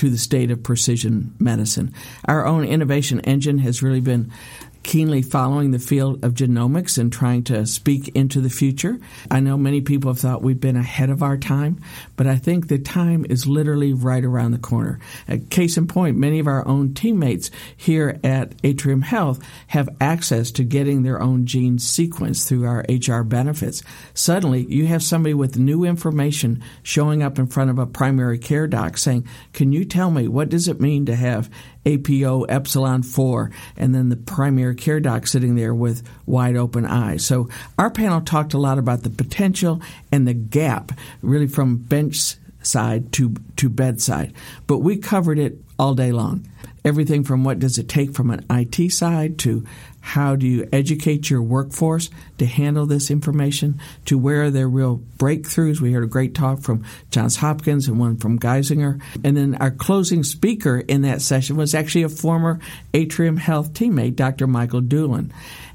to 0.00 0.08
the 0.08 0.16
state 0.16 0.50
of 0.50 0.62
precision 0.62 1.34
medicine. 1.38 1.92
Our 2.24 2.46
own 2.46 2.64
innovation 2.64 3.20
engine 3.20 3.58
has 3.58 3.82
really 3.82 4.00
been 4.00 4.32
keenly 4.82 5.22
following 5.22 5.70
the 5.70 5.78
field 5.78 6.24
of 6.24 6.34
genomics 6.34 6.98
and 6.98 7.12
trying 7.12 7.44
to 7.44 7.66
speak 7.66 8.08
into 8.08 8.40
the 8.40 8.50
future. 8.50 8.98
I 9.30 9.40
know 9.40 9.56
many 9.56 9.80
people 9.80 10.10
have 10.10 10.18
thought 10.18 10.42
we've 10.42 10.60
been 10.60 10.76
ahead 10.76 11.10
of 11.10 11.22
our 11.22 11.36
time, 11.36 11.80
but 12.16 12.26
I 12.26 12.36
think 12.36 12.68
the 12.68 12.78
time 12.78 13.26
is 13.28 13.46
literally 13.46 13.92
right 13.92 14.24
around 14.24 14.52
the 14.52 14.58
corner. 14.58 14.98
A 15.28 15.38
case 15.38 15.76
in 15.76 15.86
point, 15.86 16.16
many 16.16 16.38
of 16.38 16.46
our 16.46 16.66
own 16.66 16.94
teammates 16.94 17.50
here 17.76 18.18
at 18.24 18.54
Atrium 18.64 19.02
Health 19.02 19.40
have 19.68 19.88
access 20.00 20.50
to 20.52 20.64
getting 20.64 21.02
their 21.02 21.20
own 21.20 21.46
gene 21.46 21.78
sequenced 21.78 22.48
through 22.48 22.66
our 22.66 22.84
HR 22.88 23.22
benefits. 23.22 23.82
Suddenly, 24.14 24.66
you 24.66 24.86
have 24.86 25.02
somebody 25.02 25.34
with 25.34 25.58
new 25.58 25.84
information 25.84 26.62
showing 26.82 27.22
up 27.22 27.38
in 27.38 27.46
front 27.46 27.70
of 27.70 27.78
a 27.78 27.86
primary 27.86 28.38
care 28.38 28.66
doc 28.66 28.96
saying, 28.98 29.24
"Can 29.52 29.72
you 29.72 29.84
tell 29.84 30.10
me 30.10 30.28
what 30.28 30.48
does 30.48 30.68
it 30.68 30.80
mean 30.80 31.06
to 31.06 31.16
have 31.16 31.50
APO 31.86 32.44
Epsilon 32.44 33.02
4, 33.02 33.50
and 33.76 33.94
then 33.94 34.08
the 34.08 34.16
primary 34.16 34.74
care 34.74 35.00
doc 35.00 35.26
sitting 35.26 35.54
there 35.54 35.74
with 35.74 36.02
wide 36.26 36.56
open 36.56 36.84
eyes. 36.84 37.24
So 37.24 37.48
our 37.78 37.90
panel 37.90 38.20
talked 38.20 38.54
a 38.54 38.58
lot 38.58 38.78
about 38.78 39.02
the 39.02 39.10
potential 39.10 39.80
and 40.12 40.26
the 40.26 40.34
gap, 40.34 40.92
really 41.22 41.46
from 41.46 41.76
bench 41.76 42.36
side 42.62 43.12
to, 43.12 43.34
to 43.56 43.68
bedside. 43.68 44.34
But 44.66 44.78
we 44.78 44.98
covered 44.98 45.38
it 45.38 45.58
all 45.78 45.94
day 45.94 46.12
long. 46.12 46.46
Everything 46.84 47.24
from 47.24 47.44
what 47.44 47.58
does 47.58 47.78
it 47.78 47.88
take 47.88 48.14
from 48.14 48.30
an 48.30 48.44
IT 48.50 48.90
side 48.92 49.38
to 49.40 49.66
how 50.00 50.36
do 50.36 50.46
you 50.46 50.68
educate 50.72 51.30
your 51.30 51.42
workforce 51.42 52.10
to 52.38 52.46
handle 52.46 52.86
this 52.86 53.10
information 53.10 53.80
to 54.06 54.18
where 54.18 54.44
are 54.44 54.50
there 54.50 54.68
real 54.68 55.02
breakthroughs. 55.18 55.80
We 55.80 55.92
heard 55.92 56.04
a 56.04 56.08
great 56.08 56.34
talk 56.34 56.60
from 56.60 56.84
Johns 57.10 57.36
Hopkins 57.36 57.86
and 57.86 57.98
one 57.98 58.16
from 58.16 58.38
Geisinger. 58.38 59.00
And 59.22 59.36
then 59.36 59.56
our 59.56 59.70
closing 59.70 60.24
speaker 60.24 60.78
in 60.78 61.02
that 61.02 61.22
session 61.22 61.56
was 61.56 61.74
actually 61.74 62.04
a 62.04 62.08
former 62.08 62.60
Atrium 62.94 63.36
Health 63.36 63.72
teammate, 63.72 64.16
Dr. 64.16 64.46
Michael 64.46 64.80
Doolin. 64.80 65.32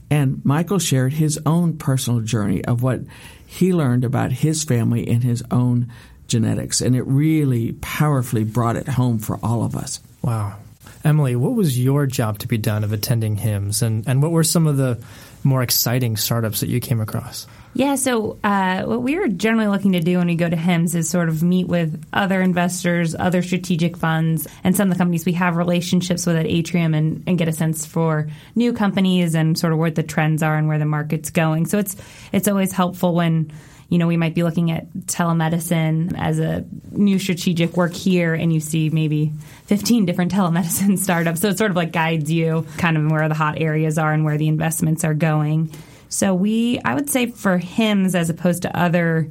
And 0.10 0.44
Michael 0.44 0.80
shared 0.80 1.14
his 1.14 1.40
own 1.46 1.78
personal 1.78 2.22
journey 2.22 2.64
of 2.66 2.84
what 2.84 3.02
he 3.46 3.74
learned 3.74 4.04
about 4.04 4.32
his 4.32 4.64
family 4.64 5.08
and 5.08 5.24
his 5.24 5.44
own 5.52 5.92
genetics. 6.28 6.82
And 6.82 6.96
it 6.96 7.04
really 7.04 7.74
powerfully 7.74 8.44
brought 8.44 8.76
it 8.76 8.88
home 8.88 9.20
for 9.20 9.40
all 9.42 9.64
of 9.64 9.76
us. 9.76 10.00
Wow. 10.22 10.58
Emilie, 11.06 11.36
what 11.36 11.54
was 11.54 11.80
your 11.80 12.08
job 12.08 12.40
to 12.40 12.48
be 12.48 12.58
done 12.58 12.84
of 12.84 12.92
attending 12.92 13.38
HIMSS, 13.38 13.84
and, 13.84 14.08
and 14.08 14.24
what 14.24 14.32
were 14.32 14.44
some 14.44 14.66
of 14.66 14.78
the 14.78 15.00
more 15.44 15.62
exciting 15.62 16.18
startups 16.18 16.62
that 16.62 16.68
you 16.68 16.80
came 16.80 17.00
across? 17.00 17.46
Yeah, 17.76 17.96
so 17.96 18.40
uh, 18.44 18.84
what 18.84 19.04
we 19.04 19.16
are 19.18 19.28
generally 19.28 19.68
looking 19.68 19.92
to 19.92 20.00
do 20.00 20.18
when 20.18 20.28
we 20.28 20.36
go 20.36 20.50
to 20.50 20.56
HIMSS 20.56 20.96
is 20.96 21.10
sort 21.10 21.30
of 21.30 21.44
meet 21.44 21.68
with 21.68 22.04
other 22.12 22.42
investors, 22.42 23.14
other 23.14 23.44
strategic 23.44 23.98
funds, 23.98 24.48
and 24.64 24.76
some 24.76 24.90
of 24.90 24.96
the 24.96 24.98
companies 24.98 25.26
we 25.26 25.34
have 25.34 25.58
relationships 25.58 26.26
with 26.26 26.38
at 26.38 26.48
Atrium 26.48 26.96
and, 26.96 27.24
and 27.28 27.38
get 27.38 27.48
a 27.48 27.54
sense 27.54 27.86
for 27.86 28.28
new 28.56 28.74
companies 28.74 29.36
and 29.36 29.60
sort 29.60 29.74
of 29.74 29.80
where 29.80 29.92
the 29.92 30.04
trends 30.04 30.42
are 30.42 30.56
and 30.58 30.68
where 30.68 30.80
the 30.80 30.86
market's 30.86 31.30
going. 31.30 31.68
So 31.68 31.78
it's 31.78 31.96
it's 32.32 32.48
always 32.48 32.72
helpful 32.72 33.14
when 33.14 33.52
you 33.90 34.00
know, 34.00 34.08
we 34.08 34.18
might 34.18 34.34
be 34.34 34.44
looking 34.44 34.72
at 34.72 34.92
telemedicine 35.06 36.14
as 36.18 36.40
a 36.40 36.66
new 36.92 37.20
strategic 37.20 37.78
work 37.78 37.94
here, 37.94 38.34
and 38.34 38.52
you 38.52 38.60
see 38.60 38.90
maybe 38.90 39.32
15 39.66 40.06
different 40.06 40.32
telemedicine 40.34 40.98
startups. 40.98 41.42
So 41.42 41.50
it 41.50 41.58
sort 41.58 41.72
of 41.72 41.78
like 41.78 41.92
guides 41.92 42.32
you 42.32 42.66
kind 42.78 42.98
of 42.98 43.12
where 43.12 43.28
the 43.28 43.36
hot 43.36 43.60
areas 43.60 43.98
are 43.98 44.12
and 44.14 44.24
where 44.26 44.38
the 44.38 44.48
investments 44.48 45.04
are 45.04 45.14
going. 45.14 45.72
So 46.10 46.34
we, 46.34 46.80
I 46.86 46.94
would 46.94 47.10
say 47.10 47.28
for 47.28 47.60
HIMSS 47.60 48.16
as 48.16 48.30
opposed 48.30 48.62
to 48.62 48.78
other 48.78 49.30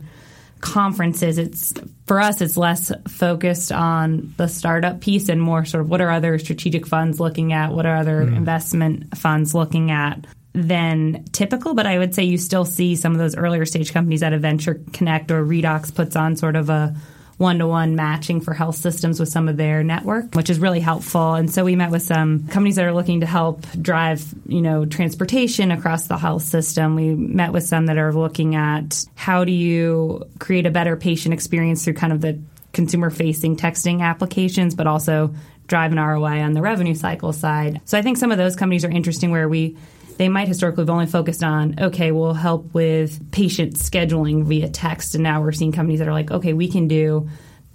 conferences, 0.61 1.39
it's 1.39 1.73
for 2.07 2.21
us, 2.21 2.41
it's 2.41 2.57
less 2.57 2.93
focused 3.09 3.73
on 3.73 4.35
the 4.37 4.49
startup 4.49 5.01
piece 5.01 5.29
and 5.29 5.41
more 5.41 5.65
sort 5.65 5.83
of 5.83 5.91
what 5.91 6.01
are 6.01 6.11
other 6.11 6.39
strategic 6.39 6.87
funds 6.87 7.21
looking 7.21 7.53
at, 7.53 7.73
what 7.73 7.87
are 7.87 7.97
other 7.97 8.25
mm. 8.25 8.37
investment 8.37 9.17
funds 9.17 9.55
looking 9.55 9.91
at 9.91 10.27
than 10.55 11.25
typical, 11.33 11.75
but 11.75 11.87
I 11.87 11.99
would 11.99 12.15
say 12.15 12.23
you 12.23 12.39
still 12.39 12.65
see 12.65 12.95
some 12.95 13.13
of 13.13 13.19
those 13.19 13.37
earlier 13.37 13.67
stage 13.67 13.93
companies 13.93 14.23
at 14.23 14.33
a 14.33 14.39
Venture 14.39 14.81
Connect 14.93 15.31
or 15.33 15.45
Redox 15.45 15.93
puts 15.93 16.15
on 16.15 16.37
sort 16.37 16.55
of 16.55 16.71
a 16.71 16.95
one 17.37 17.59
to 17.59 17.67
one 17.67 17.97
matching 17.97 18.41
for 18.41 18.55
health 18.55 18.77
systems 18.77 19.19
with 19.19 19.29
some 19.29 19.49
of 19.49 19.57
their 19.57 19.83
network, 19.83 20.35
which 20.35 20.51
is 20.51 20.59
really 20.59 20.81
helpful. 20.81 21.35
And 21.35 21.51
so 21.51 21.65
we 21.65 21.77
met 21.77 21.91
with 21.91 22.03
some 22.03 22.47
companies 22.49 22.77
that 22.77 22.85
are 22.85 22.95
looking 22.95 23.21
to 23.21 23.27
help 23.27 23.67
drive, 23.81 24.25
you 24.47 24.61
know, 24.61 24.85
transportation 24.85 25.71
across 25.71 26.07
the 26.07 26.17
health 26.17 26.43
system. 26.43 26.95
We 26.95 27.15
met 27.15 27.53
with 27.53 27.65
some 27.65 27.87
that 27.87 27.99
are 27.99 28.13
looking 28.13 28.55
at 28.55 29.05
how 29.15 29.45
do 29.45 29.53
you 29.53 30.25
create 30.39 30.67
a 30.67 30.71
better 30.71 30.97
patient 30.97 31.35
experience 31.35 31.85
through 31.85 31.95
kind 31.95 32.13
of 32.13 32.21
the 32.21 32.41
consumer 32.73 33.11
facing 33.11 33.57
texting 33.57 34.01
applications, 34.01 34.75
but 34.75 34.87
also 34.87 35.35
drive 35.67 35.93
an 35.93 35.99
ROI 35.99 36.41
on 36.41 36.53
the 36.53 36.63
revenue 36.63 36.95
cycle 36.95 37.33
side. 37.33 37.81
So 37.85 37.97
I 37.97 38.03
think 38.03 38.19
some 38.19 38.31
of 38.31 38.39
those 38.39 38.55
companies 38.55 38.85
are 38.85 38.91
interesting 38.91 39.31
where 39.31 39.49
we 39.49 39.77
they 40.17 40.29
might 40.29 40.49
historically 40.49 40.83
have 40.83 40.91
only 40.91 41.07
focused 41.07 41.43
on, 41.43 41.75
okay, 41.79 42.13
we'll 42.13 42.35
help 42.35 42.73
with 42.73 43.31
patient 43.33 43.75
scheduling 43.75 44.45
via 44.45 44.69
text. 44.69 45.15
And 45.15 45.25
now 45.25 45.41
we're 45.43 45.53
seeing 45.53 45.73
companies 45.73 45.99
that 45.99 46.09
are 46.09 46.13
like, 46.13 46.31
okay, 46.31 46.53
we 46.53 46.69
can 46.69 46.89
do 46.89 47.29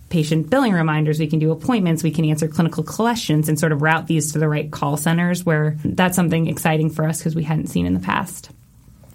patient 0.09 0.49
billing 0.49 0.73
reminders, 0.73 1.19
we 1.19 1.27
can 1.27 1.39
do 1.39 1.51
appointments, 1.51 2.03
we 2.03 2.11
can 2.11 2.25
answer 2.25 2.47
clinical 2.47 2.83
questions 2.83 3.47
and 3.47 3.59
sort 3.59 3.71
of 3.71 3.81
route 3.81 4.07
these 4.07 4.31
to 4.33 4.39
the 4.39 4.49
right 4.49 4.71
call 4.71 4.97
centers 4.97 5.45
where 5.45 5.77
that's 5.83 6.15
something 6.15 6.47
exciting 6.47 6.89
for 6.89 7.05
us 7.05 7.19
because 7.19 7.35
we 7.35 7.43
hadn't 7.43 7.67
seen 7.67 7.85
in 7.85 7.93
the 7.93 7.99
past. 7.99 8.49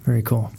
Very 0.03 0.21
cool. 0.21 0.51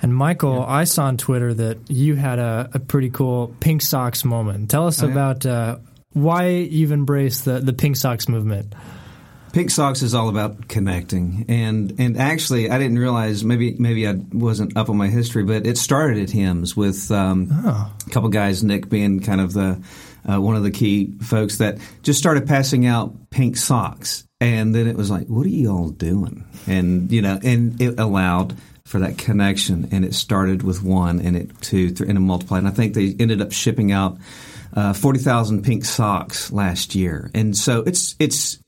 And 0.00 0.14
Michael, 0.14 0.56
yeah. 0.56 0.66
I 0.66 0.84
saw 0.84 1.04
on 1.04 1.16
Twitter 1.16 1.52
that 1.54 1.90
you 1.90 2.14
had 2.14 2.38
a, 2.38 2.70
a, 2.74 2.78
pretty 2.78 3.10
cool 3.10 3.54
pink 3.60 3.82
socks 3.82 4.24
moment. 4.24 4.70
Tell 4.70 4.86
us 4.86 5.02
oh, 5.02 5.08
about 5.08 5.44
uh, 5.44 5.78
why 6.12 6.48
you've 6.48 6.92
embraced 6.92 7.44
the, 7.44 7.58
the 7.58 7.72
pink 7.72 7.96
socks 7.96 8.28
movement. 8.28 8.74
Pink 9.52 9.70
Socks 9.70 10.02
is 10.02 10.14
all 10.14 10.28
about 10.28 10.68
connecting, 10.68 11.46
and 11.48 11.94
and 11.98 12.18
actually, 12.18 12.70
I 12.70 12.78
didn't 12.78 12.98
realize 12.98 13.44
maybe 13.44 13.74
maybe 13.78 14.06
I 14.06 14.14
wasn't 14.32 14.76
up 14.76 14.90
on 14.90 14.96
my 14.96 15.08
history, 15.08 15.44
but 15.44 15.66
it 15.66 15.78
started 15.78 16.18
at 16.18 16.28
HIMSS 16.28 16.76
with 16.76 17.10
um, 17.10 17.48
oh. 17.50 17.92
a 18.06 18.10
couple 18.10 18.28
guys, 18.28 18.62
Nick 18.62 18.88
being 18.88 19.20
kind 19.20 19.40
of 19.40 19.52
the 19.52 19.82
uh, 20.28 20.40
one 20.40 20.56
of 20.56 20.62
the 20.62 20.70
key 20.70 21.14
folks 21.22 21.58
that 21.58 21.78
just 22.02 22.18
started 22.18 22.46
passing 22.46 22.86
out 22.86 23.30
pink 23.30 23.56
socks, 23.56 24.24
and 24.40 24.74
then 24.74 24.86
it 24.86 24.96
was 24.96 25.10
like, 25.10 25.26
what 25.28 25.46
are 25.46 25.50
you 25.50 25.70
all 25.70 25.88
doing? 25.88 26.44
And 26.66 27.10
you 27.10 27.22
know, 27.22 27.38
and 27.42 27.80
it 27.80 27.98
allowed 27.98 28.56
for 28.84 29.00
that 29.00 29.18
connection, 29.18 29.88
and 29.92 30.04
it 30.04 30.14
started 30.14 30.62
with 30.62 30.82
one, 30.82 31.20
and 31.20 31.36
it 31.36 31.60
two, 31.60 31.90
three, 31.90 32.08
and 32.08 32.18
it 32.18 32.22
multiplied. 32.22 32.60
And 32.60 32.68
I 32.68 32.72
think 32.72 32.94
they 32.94 33.14
ended 33.18 33.40
up 33.40 33.52
shipping 33.52 33.92
out 33.92 34.18
uh, 34.74 34.92
forty 34.92 35.18
thousand 35.18 35.62
pink 35.62 35.84
socks 35.84 36.52
last 36.52 36.94
year, 36.94 37.30
and 37.34 37.56
so 37.56 37.80
it's 37.80 38.14
it's 38.18 38.58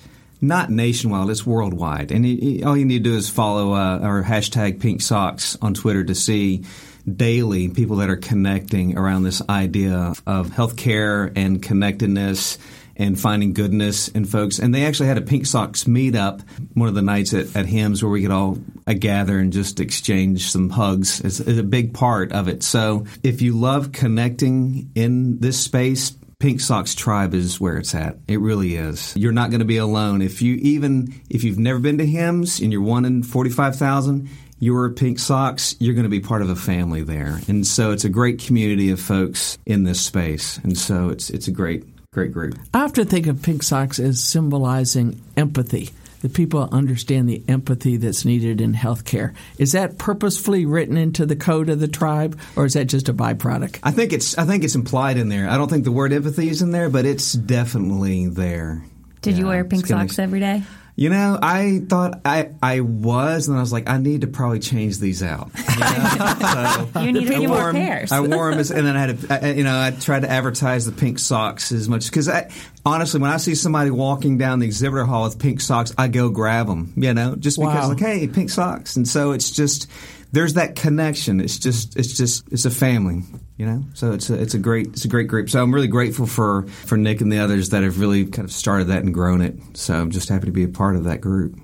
not 0.41 0.71
nationwide, 0.71 1.29
it's 1.29 1.45
worldwide. 1.47 2.11
And 2.13 2.25
all 2.65 2.77
you 2.77 2.85
need 2.85 3.05
to 3.05 3.11
do 3.11 3.17
is 3.17 3.29
follow 3.29 3.73
uh, 3.75 3.99
our 4.01 4.23
hashtag 4.23 4.81
pink 4.81 5.03
socks 5.03 5.57
on 5.61 5.75
Twitter 5.75 6.05
to 6.05 6.15
see 6.15 6.65
daily 7.11 7.69
people 7.69 7.97
that 7.97 8.11
are 8.11 8.17
connecting 8.17 8.97
around 8.97 9.23
this 9.23 9.43
idea 9.49 10.15
of 10.27 10.49
healthcare 10.49 11.33
and 11.37 11.63
connectedness 11.63 12.59
and 13.01 13.19
finding 13.19 13.55
goodness 13.55 14.09
in 14.09 14.27
folks. 14.27 14.59
And 14.59 14.75
they 14.75 14.85
actually 14.85 15.09
had 15.09 15.17
a 15.17 15.23
Pink 15.23 15.47
Socks 15.47 15.85
meetup 15.85 16.43
one 16.75 16.87
of 16.87 16.95
the 16.95 17.03
nights 17.03 17.33
at, 17.33 17.57
at 17.57 17.65
HIMSS 17.65 18.03
where 18.03 18.13
we 18.13 18.21
could 18.21 18.31
all 18.31 18.59
uh, 18.87 18.93
gather 18.93 19.39
and 19.39 19.53
just 19.53 19.81
exchange 19.81 20.51
some 20.51 20.69
hugs. 20.69 21.21
It's, 21.23 21.41
it's 21.41 21.59
a 21.59 21.65
big 21.65 21.95
part 21.95 22.33
of 22.33 22.47
it. 22.47 22.63
So 22.63 23.07
if 23.23 23.41
you 23.41 23.55
love 23.55 23.93
connecting 23.93 24.91
in 24.95 25.39
this 25.39 25.59
space, 25.59 26.15
Pink 26.41 26.61
Socks 26.61 26.95
Tribe 26.95 27.35
is 27.35 27.61
where 27.61 27.77
it's 27.77 27.95
at. 27.95 28.17
It 28.27 28.41
really 28.41 28.75
is. 28.75 29.15
You're 29.15 29.31
not 29.31 29.51
going 29.51 29.61
to 29.61 29.67
be 29.67 29.77
alone. 29.77 30.23
If 30.23 30.41
you 30.41 30.55
even 30.57 31.15
if 31.29 31.45
you've 31.45 31.59
never 31.59 31.79
been 31.79 31.99
to 31.99 32.07
HIMSS 32.07 32.63
and 32.63 32.73
you're 32.73 32.83
one 32.83 33.05
in 33.05 33.23
forty 33.23 33.51
five 33.51 33.77
thousand, 33.77 34.29
you're 34.59 34.87
a 34.87 34.91
Pink 34.91 35.19
Socks. 35.19 35.77
You're 35.79 35.95
going 35.95 36.05
to 36.05 36.11
be 36.11 36.21
part 36.21 36.41
of 36.41 36.49
a 36.49 36.57
family 36.57 37.03
there, 37.03 37.41
and 37.47 37.67
so 37.67 37.93
it's 37.93 38.05
a 38.05 38.09
great 38.09 38.39
community 38.39 38.91
of 38.91 38.99
folks 38.99 39.59
in 39.67 39.85
this 39.85 40.01
space, 40.01 40.59
and 40.65 40.77
so 40.77 41.11
it's 41.11 41.29
it's 41.29 41.47
a 41.47 41.53
great 41.53 41.85
great 42.11 42.33
group. 42.33 42.59
I 42.73 42.85
often 42.85 43.07
think 43.07 43.27
of 43.27 43.43
Pink 43.43 43.63
Socks 43.63 43.99
as 44.01 44.19
symbolizing 44.19 45.21
empathy 45.37 45.91
that 46.21 46.35
people 46.35 46.69
understand 46.73 47.29
the 47.29 47.43
empathy 47.49 47.97
that's 47.97 48.25
needed 48.25 48.61
in 48.61 48.75
healthcare. 48.75 49.35
Is 49.59 49.73
that 49.73 49.99
purposefully 49.99 50.67
written 50.67 50.97
into 50.97 51.27
the 51.27 51.37
code 51.37 51.69
of 51.69 51.81
the 51.81 51.89
tribe, 51.89 52.39
or 52.57 52.67
is 52.67 52.75
that 52.75 52.87
just 52.87 53.09
a 53.09 53.15
byproduct? 53.15 53.81
I 53.83 53.91
think 53.91 54.13
it's 54.13 54.39
I 54.39 54.45
think 54.45 54.65
it's 54.65 54.75
implied 54.75 55.17
in 55.17 55.29
there. 55.29 55.49
I 55.49 55.57
don't 55.57 55.69
think 55.69 55.85
the 55.85 55.93
word 55.93 56.13
empathy 56.13 56.49
is 56.49 56.63
in 56.63 56.71
there, 56.71 56.89
but 56.89 57.05
it's 57.05 57.33
definitely 57.33 58.29
there. 58.29 58.83
Did 59.23 59.35
yeah, 59.35 59.41
you 59.41 59.47
wear 59.47 59.65
pink 59.65 59.87
socks 59.87 60.19
every 60.19 60.41
day? 60.41 60.63
You 61.01 61.09
know, 61.09 61.39
I 61.41 61.81
thought 61.89 62.21
I, 62.27 62.51
I 62.63 62.81
was, 62.81 63.49
and 63.49 63.57
I 63.57 63.61
was 63.63 63.73
like, 63.73 63.89
I 63.89 63.97
need 63.97 64.21
to 64.21 64.27
probably 64.27 64.59
change 64.59 64.99
these 64.99 65.23
out. 65.23 65.51
You, 65.81 65.87
know? 65.87 66.89
so 66.93 67.01
you 67.01 67.13
need 67.13 67.27
to 67.29 67.49
more 67.49 67.73
pairs. 67.73 68.13
I 68.13 68.21
wore 68.21 68.51
them, 68.51 68.61
as, 68.61 68.71
and 68.71 68.87
then 68.87 68.97
I 68.97 69.01
had, 69.01 69.19
to, 69.19 69.55
you 69.57 69.65
know, 69.65 69.81
I 69.81 69.93
tried 69.93 70.21
to 70.21 70.31
advertise 70.31 70.85
the 70.85 70.93
pink 70.93 71.19
socks 71.19 71.73
as 71.73 71.89
much 71.89 72.11
because 72.11 72.29
I 72.29 72.51
honestly, 72.85 73.19
when 73.19 73.31
I 73.31 73.39
see 73.39 73.55
somebody 73.55 73.91
walking 73.91 74.37
down 74.37 74.59
the 74.59 74.67
exhibitor 74.67 75.07
hall 75.07 75.25
with 75.25 75.39
pink 75.39 75.63
socks, 75.63 75.95
I 75.97 76.09
go 76.09 76.29
grab 76.29 76.67
them. 76.67 76.93
You 76.97 77.15
know, 77.15 77.35
just 77.35 77.57
wow. 77.57 77.69
because 77.69 77.89
like, 77.89 78.01
hey, 78.01 78.29
pink 78.29 78.51
socks, 78.51 78.97
and 78.97 79.09
so 79.09 79.33
it's 79.33 79.51
just 79.51 79.89
there's 80.33 80.55
that 80.55 80.77
connection. 80.77 81.41
It's 81.41 81.59
just 81.59 81.97
it's 81.97 82.17
just 82.17 82.47
it's 82.53 82.65
a 82.65 82.71
family, 82.71 83.23
you 83.57 83.67
know. 83.67 83.85
So 83.95 84.13
it's 84.13 84.31
a 84.31 84.41
it's 84.41 84.55
a 84.55 84.59
great 84.59 84.89
it's 84.89 85.05
a 85.05 85.09
great 85.09 85.29
group. 85.29 85.51
So 85.51 85.63
I'm 85.63 85.75
really 85.75 85.89
grateful 85.89 86.27
for 86.27 86.67
for 86.67 86.97
Nick 86.97 87.21
and 87.21 87.33
the 87.33 87.39
others 87.39 87.71
that 87.71 87.83
have 87.83 87.99
really 87.99 88.27
kind 88.27 88.47
of 88.47 88.53
started 88.53 88.89
that 88.89 89.03
and 89.03 89.13
grown 89.13 89.41
it. 89.41 89.59
So 89.75 89.95
I'm 89.95 90.11
just 90.11 90.29
happy 90.29 90.47
to 90.47 90.53
be 90.53 90.65
a 90.65 90.69
part 90.69 90.97
of 90.97 91.05
that 91.05 91.21
group. 91.21 91.59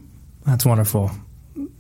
That's 0.44 0.64
wonderful. 0.64 1.10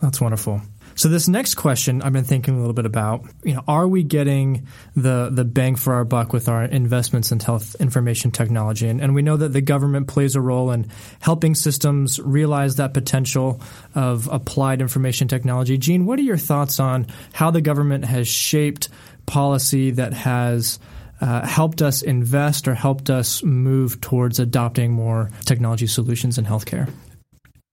That's 0.00 0.20
wonderful. 0.20 0.60
So 0.96 1.10
this 1.10 1.28
next 1.28 1.56
question 1.56 2.00
I've 2.00 2.14
been 2.14 2.24
thinking 2.24 2.56
a 2.56 2.58
little 2.58 2.72
bit 2.72 2.86
about, 2.86 3.26
you 3.44 3.52
know, 3.52 3.62
are 3.68 3.86
we 3.86 4.02
getting 4.02 4.66
the 4.96 5.28
the 5.30 5.44
bang 5.44 5.76
for 5.76 5.92
our 5.92 6.06
buck 6.06 6.32
with 6.32 6.48
our 6.48 6.64
investments 6.64 7.30
in 7.32 7.38
health 7.38 7.76
information 7.78 8.30
technology? 8.30 8.88
And, 8.88 9.02
and 9.02 9.14
we 9.14 9.20
know 9.20 9.36
that 9.36 9.52
the 9.52 9.60
government 9.60 10.08
plays 10.08 10.36
a 10.36 10.40
role 10.40 10.70
in 10.70 10.90
helping 11.20 11.54
systems 11.54 12.18
realize 12.18 12.76
that 12.76 12.94
potential 12.94 13.60
of 13.94 14.26
applied 14.32 14.80
information 14.80 15.28
technology. 15.28 15.76
Jean, 15.76 16.06
what 16.06 16.18
are 16.18 16.22
your 16.22 16.38
thoughts 16.38 16.80
on 16.80 17.06
how 17.34 17.50
the 17.50 17.60
government 17.60 18.06
has 18.06 18.26
shaped 18.26 18.88
policy 19.26 19.90
that 19.90 20.14
has 20.14 20.78
uh, 21.20 21.46
helped 21.46 21.82
us 21.82 22.00
invest 22.00 22.68
or 22.68 22.74
helped 22.74 23.10
us 23.10 23.42
move 23.42 24.00
towards 24.00 24.38
adopting 24.38 24.92
more 24.92 25.30
technology 25.44 25.86
solutions 25.86 26.38
in 26.38 26.46
healthcare? 26.46 26.90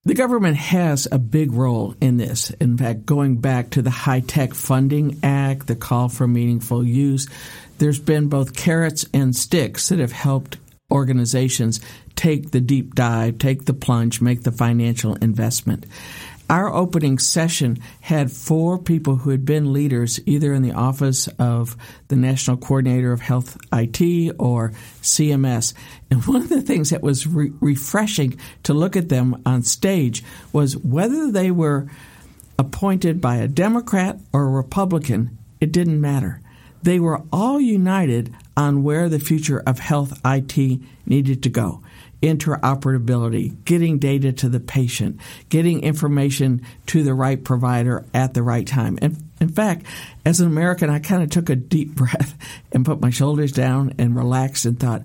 The 0.06 0.14
government 0.14 0.56
has 0.58 1.08
a 1.10 1.18
big 1.18 1.54
role 1.54 1.94
in 1.98 2.18
this. 2.18 2.50
In 2.60 2.76
fact, 2.76 3.06
going 3.06 3.36
back 3.36 3.70
to 3.70 3.80
the 3.80 3.88
HITECH 3.88 4.54
Funding 4.54 5.18
Act, 5.22 5.66
the 5.66 5.74
call 5.74 6.10
for 6.10 6.28
meaningful 6.28 6.84
use, 6.84 7.26
there's 7.78 8.00
been 8.00 8.28
both 8.28 8.54
carrots 8.54 9.06
and 9.14 9.34
sticks 9.34 9.88
that 9.88 10.00
have 10.00 10.12
helped 10.12 10.58
organizations 10.90 11.80
take 12.16 12.50
the 12.50 12.60
deep 12.60 12.94
dive, 12.94 13.38
take 13.38 13.64
the 13.64 13.72
plunge, 13.72 14.20
make 14.20 14.42
the 14.42 14.52
financial 14.52 15.14
investment. 15.16 15.86
Our 16.50 16.72
opening 16.72 17.18
session 17.18 17.78
had 18.02 18.30
four 18.30 18.78
people 18.78 19.16
who 19.16 19.30
had 19.30 19.46
been 19.46 19.72
leaders 19.72 20.20
either 20.26 20.52
in 20.52 20.62
the 20.62 20.72
office 20.72 21.26
of 21.38 21.74
the 22.08 22.16
National 22.16 22.58
Coordinator 22.58 23.12
of 23.12 23.22
Health 23.22 23.56
IT 23.72 24.34
or 24.38 24.72
CMS. 25.00 25.72
And 26.10 26.24
one 26.26 26.42
of 26.42 26.50
the 26.50 26.60
things 26.60 26.90
that 26.90 27.02
was 27.02 27.26
re- 27.26 27.52
refreshing 27.60 28.38
to 28.64 28.74
look 28.74 28.94
at 28.94 29.08
them 29.08 29.40
on 29.46 29.62
stage 29.62 30.22
was 30.52 30.76
whether 30.76 31.30
they 31.30 31.50
were 31.50 31.88
appointed 32.58 33.22
by 33.22 33.36
a 33.36 33.48
Democrat 33.48 34.20
or 34.32 34.44
a 34.44 34.50
Republican, 34.50 35.38
it 35.60 35.72
didn't 35.72 36.00
matter. 36.00 36.42
They 36.82 37.00
were 37.00 37.22
all 37.32 37.58
united 37.58 38.34
on 38.54 38.82
where 38.82 39.08
the 39.08 39.18
future 39.18 39.62
of 39.66 39.78
health 39.78 40.20
IT 40.26 40.80
needed 41.06 41.42
to 41.42 41.48
go 41.48 41.82
interoperability, 42.24 43.54
getting 43.66 43.98
data 43.98 44.32
to 44.32 44.48
the 44.48 44.58
patient, 44.58 45.20
getting 45.50 45.82
information 45.82 46.62
to 46.86 47.02
the 47.02 47.12
right 47.12 47.44
provider 47.44 48.06
at 48.14 48.32
the 48.32 48.42
right 48.42 48.66
time. 48.66 48.98
And 49.02 49.22
in 49.42 49.50
fact, 49.50 49.84
as 50.24 50.40
an 50.40 50.46
American, 50.46 50.88
I 50.88 51.00
kind 51.00 51.22
of 51.22 51.28
took 51.28 51.50
a 51.50 51.56
deep 51.56 51.90
breath 51.94 52.34
and 52.72 52.86
put 52.86 53.00
my 53.00 53.10
shoulders 53.10 53.52
down 53.52 53.94
and 53.98 54.16
relaxed 54.16 54.64
and 54.64 54.80
thought, 54.80 55.02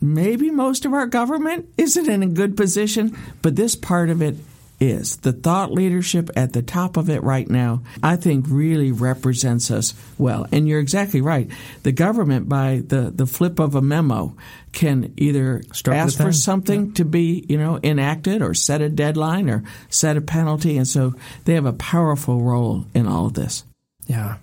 maybe 0.00 0.50
most 0.50 0.86
of 0.86 0.94
our 0.94 1.06
government 1.06 1.68
isn't 1.76 2.08
in 2.08 2.22
a 2.22 2.26
good 2.26 2.56
position, 2.56 3.16
but 3.42 3.56
this 3.56 3.76
part 3.76 4.08
of 4.08 4.22
it 4.22 4.36
is. 4.80 5.16
The 5.16 5.32
thought 5.32 5.72
leadership 5.72 6.30
at 6.36 6.52
the 6.52 6.62
top 6.62 6.96
of 6.96 7.08
it 7.10 7.22
right 7.22 7.48
now, 7.48 7.82
I 8.02 8.16
think, 8.16 8.46
really 8.48 8.92
represents 8.92 9.70
us 9.70 9.94
well. 10.18 10.46
And 10.52 10.68
you're 10.68 10.80
exactly 10.80 11.20
right. 11.20 11.50
The 11.82 11.92
government, 11.92 12.48
by 12.48 12.82
the, 12.86 13.12
the 13.14 13.26
flip 13.26 13.58
of 13.58 13.74
a 13.74 13.82
memo, 13.82 14.36
can 14.72 15.14
either 15.16 15.62
Start 15.72 15.96
ask 15.96 16.18
for 16.18 16.32
something 16.32 16.86
yeah. 16.86 16.94
to 16.94 17.04
be, 17.04 17.46
you 17.48 17.56
know, 17.56 17.78
enacted 17.82 18.42
or 18.42 18.52
set 18.54 18.80
a 18.80 18.88
deadline 18.88 19.48
or 19.48 19.64
set 19.88 20.16
a 20.16 20.20
penalty. 20.20 20.76
And 20.76 20.86
so 20.86 21.14
they 21.44 21.54
have 21.54 21.66
a 21.66 21.72
powerful 21.72 22.42
role 22.42 22.84
in 22.94 23.06
all 23.06 23.26
of 23.26 23.34
this. 23.34 23.64
Yeah. 24.06 24.36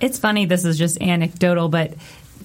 It's 0.00 0.18
funny, 0.18 0.46
this 0.46 0.64
is 0.64 0.78
just 0.78 1.00
anecdotal, 1.00 1.68
but 1.68 1.94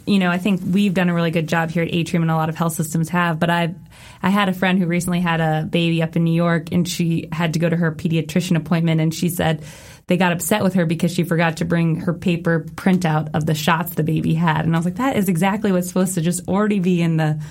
you 0.06 0.19
know, 0.19 0.29
I 0.29 0.38
think 0.38 0.62
we've 0.65 0.93
done 0.93 1.10
a 1.10 1.13
really 1.13 1.32
good 1.32 1.47
job 1.47 1.69
here 1.69 1.84
at 1.84 1.93
Atrium, 1.93 2.23
and 2.23 2.32
a 2.32 2.36
lot 2.36 2.49
of 2.49 2.56
health 2.56 2.73
systems 2.73 3.10
have. 3.10 3.39
But 3.39 3.49
I've 3.49 3.75
I 4.23 4.29
had 4.29 4.47
a 4.47 4.53
friend 4.53 4.79
who 4.79 4.88
recently 4.88 5.19
had 5.19 5.41
a 5.41 5.67
baby 5.69 6.01
up 6.01 6.15
in 6.15 6.23
New 6.23 6.33
York, 6.33 6.71
and 6.71 6.88
she 6.88 7.27
had 7.31 7.53
to 7.53 7.59
go 7.59 7.69
to 7.69 7.75
her 7.75 7.91
pediatrician 7.91 8.55
appointment, 8.55 9.01
and 9.01 9.13
she 9.13 9.27
said 9.27 9.63
they 10.07 10.17
got 10.17 10.31
upset 10.31 10.63
with 10.63 10.75
her 10.75 10.86
because 10.86 11.13
she 11.13 11.23
forgot 11.23 11.57
to 11.57 11.65
bring 11.65 11.97
her 12.01 12.13
paper 12.13 12.65
printout 12.75 13.29
of 13.33 13.45
the 13.45 13.53
shots 13.53 13.95
the 13.95 14.03
baby 14.03 14.33
had. 14.33 14.65
And 14.65 14.75
I 14.75 14.79
was 14.79 14.86
like, 14.86 14.95
that 14.95 15.17
is 15.17 15.29
exactly 15.29 15.71
what's 15.71 15.89
supposed 15.89 16.15
to 16.15 16.21
just 16.21 16.47
already 16.47 16.79
be 16.79 17.01
in 17.01 17.17
the 17.17 17.41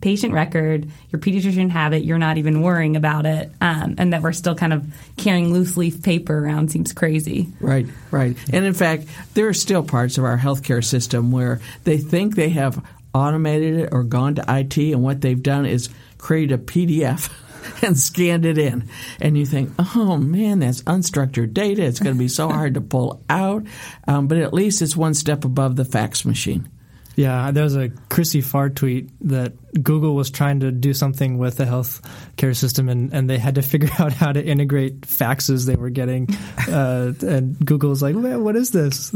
patient 0.00 0.34
record, 0.34 0.90
your 1.10 1.20
pediatrician 1.20 1.70
have 1.70 1.92
it, 1.92 2.02
you're 2.02 2.18
not 2.18 2.36
even 2.36 2.60
worrying 2.60 2.96
about 2.96 3.24
it, 3.24 3.52
um, 3.60 3.94
and 3.98 4.12
that 4.12 4.20
we're 4.20 4.32
still 4.32 4.54
kind 4.54 4.72
of 4.72 4.84
carrying 5.16 5.52
loose 5.52 5.76
leaf 5.76 6.02
paper 6.02 6.36
around 6.36 6.70
seems 6.70 6.92
crazy. 6.92 7.48
Right, 7.60 7.86
right. 8.10 8.36
And 8.52 8.66
in 8.66 8.74
fact, 8.74 9.04
there 9.34 9.46
are 9.46 9.54
still 9.54 9.82
parts 9.82 10.18
of 10.18 10.24
our 10.24 10.36
healthcare 10.36 10.84
system 10.84 11.30
where 11.30 11.60
they 11.84 11.98
think 11.98 12.34
they 12.34 12.48
have 12.50 12.84
automated 13.14 13.80
it 13.80 13.88
or 13.92 14.04
gone 14.04 14.36
to 14.36 14.44
IT, 14.48 14.76
and 14.76 15.02
what 15.02 15.20
they've 15.20 15.42
done 15.42 15.66
is 15.66 15.88
created 16.18 16.60
a 16.60 16.62
PDF. 16.62 17.32
and 17.82 17.98
scanned 17.98 18.44
it 18.44 18.58
in. 18.58 18.88
And 19.20 19.38
you 19.38 19.46
think, 19.46 19.72
oh 19.78 20.16
man, 20.16 20.60
that's 20.60 20.82
unstructured 20.82 21.54
data. 21.54 21.82
It's 21.82 22.00
going 22.00 22.14
to 22.14 22.18
be 22.18 22.28
so 22.28 22.48
hard 22.50 22.74
to 22.74 22.80
pull 22.80 23.22
out. 23.30 23.64
Um, 24.06 24.28
but 24.28 24.38
at 24.38 24.52
least 24.52 24.82
it's 24.82 24.96
one 24.96 25.14
step 25.14 25.44
above 25.44 25.76
the 25.76 25.84
fax 25.84 26.24
machine. 26.24 26.68
Yeah, 27.14 27.50
there 27.50 27.64
was 27.64 27.76
a 27.76 27.90
Chrissy 28.08 28.40
Farr 28.40 28.70
tweet 28.70 29.10
that 29.28 29.52
Google 29.82 30.14
was 30.14 30.30
trying 30.30 30.60
to 30.60 30.72
do 30.72 30.94
something 30.94 31.36
with 31.36 31.58
the 31.58 31.66
health 31.66 32.00
care 32.36 32.54
system, 32.54 32.88
and, 32.88 33.12
and 33.12 33.28
they 33.28 33.36
had 33.36 33.56
to 33.56 33.62
figure 33.72 33.90
out 33.98 34.12
how 34.12 34.32
to 34.32 34.42
integrate 34.42 35.02
faxes 35.02 35.66
they 35.66 35.76
were 35.76 35.90
getting. 35.90 36.28
Uh, 36.68 37.12
and 37.20 37.58
Google 37.64 37.90
was 37.90 38.02
like, 38.02 38.14
what 38.14 38.56
is 38.56 38.70
this? 38.70 39.12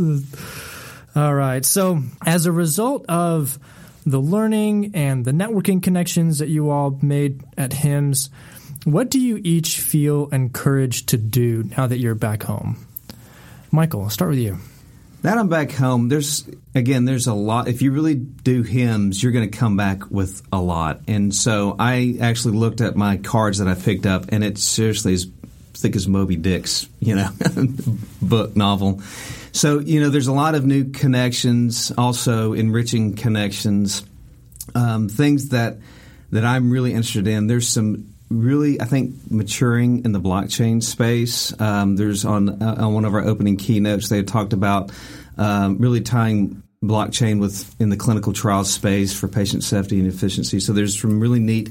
All 1.17 1.35
right. 1.35 1.65
So, 1.65 2.03
as 2.27 2.45
a 2.45 2.53
result 2.53 3.07
of 3.09 3.59
the 4.07 4.21
learning 4.21 4.93
and 4.95 5.25
the 5.25 5.33
networking 5.33 5.83
connections 5.83 6.39
that 6.39 6.49
you 6.49 6.71
all 6.71 6.99
made 7.03 7.43
at 7.59 7.73
HIMSS, 7.73 8.31
what 8.85 9.11
do 9.11 9.21
you 9.21 9.41
each 9.43 9.81
feel 9.81 10.29
encouraged 10.29 11.09
to 11.09 11.17
do 11.17 11.65
now 11.77 11.89
that 11.89 11.99
you're 11.99 12.15
back 12.15 12.45
home? 12.45 12.87
Michael, 13.73 14.03
I'll 14.03 14.11
start 14.11 14.31
with 14.31 14.39
you. 14.39 14.59
Now 15.25 15.39
I'm 15.39 15.49
back 15.49 15.73
home, 15.73 16.09
there's 16.09 16.49
again, 16.73 17.05
there's 17.05 17.27
a 17.27 17.35
lot. 17.35 17.67
If 17.67 17.83
you 17.83 17.91
really 17.91 18.15
do 18.15 18.63
HIMSS, 18.63 19.21
you're 19.21 19.33
going 19.33 19.51
to 19.51 19.59
come 19.59 19.77
back 19.77 20.09
with 20.09 20.41
a 20.53 20.61
lot. 20.61 21.01
And 21.09 21.35
so 21.35 21.75
I 21.77 22.17
actually 22.21 22.57
looked 22.57 22.81
at 22.81 22.95
my 22.95 23.17
cards 23.17 23.59
that 23.59 23.67
I 23.67 23.75
picked 23.75 24.07
up, 24.07 24.27
and 24.29 24.45
it 24.45 24.57
seriously 24.57 25.15
is 25.15 25.27
thick 25.77 25.97
as 25.97 26.09
Moby 26.09 26.37
Dick's, 26.37 26.89
you 27.01 27.15
know, 27.15 27.29
book 28.23 28.57
novel. 28.57 29.01
So 29.53 29.79
you 29.79 30.01
know, 30.01 30.11
there's 30.11 30.27
a 30.27 30.33
lot 30.33 30.55
of 30.55 30.65
new 30.65 30.91
connections, 30.91 31.93
also 31.97 32.53
enriching 32.53 33.15
connections, 33.15 34.05
um, 34.75 35.09
things 35.09 35.51
that 35.51 35.79
that 36.33 36.45
I'm 36.45 36.71
really 36.71 36.93
interested 36.93 37.29
in. 37.29 37.47
There's 37.47 37.69
some 37.69 38.13
really, 38.29 38.81
I 38.81 38.85
think, 38.85 39.15
maturing 39.31 40.05
in 40.05 40.13
the 40.13 40.21
blockchain 40.21 40.83
space. 40.83 41.59
Um, 41.61 41.97
there's 41.97 42.25
on 42.25 42.63
uh, 42.63 42.77
on 42.79 42.95
one 42.95 43.05
of 43.05 43.15
our 43.15 43.25
opening 43.25 43.57
keynotes 43.57 44.09
they 44.09 44.23
talked 44.23 44.53
about 44.53 44.91
um, 45.39 45.79
really 45.79 46.01
tying 46.01 46.63
blockchain 46.83 47.41
with 47.41 47.75
in 47.81 47.89
the 47.89 47.97
clinical 47.97 48.33
trial 48.33 48.65
space 48.65 49.19
for 49.19 49.29
patient 49.29 49.65
safety 49.65 49.99
and 49.99 50.09
efficiency. 50.09 50.61
So 50.61 50.73
there's 50.73 51.01
some 51.01 51.21
really 51.21 51.41
neat 51.41 51.71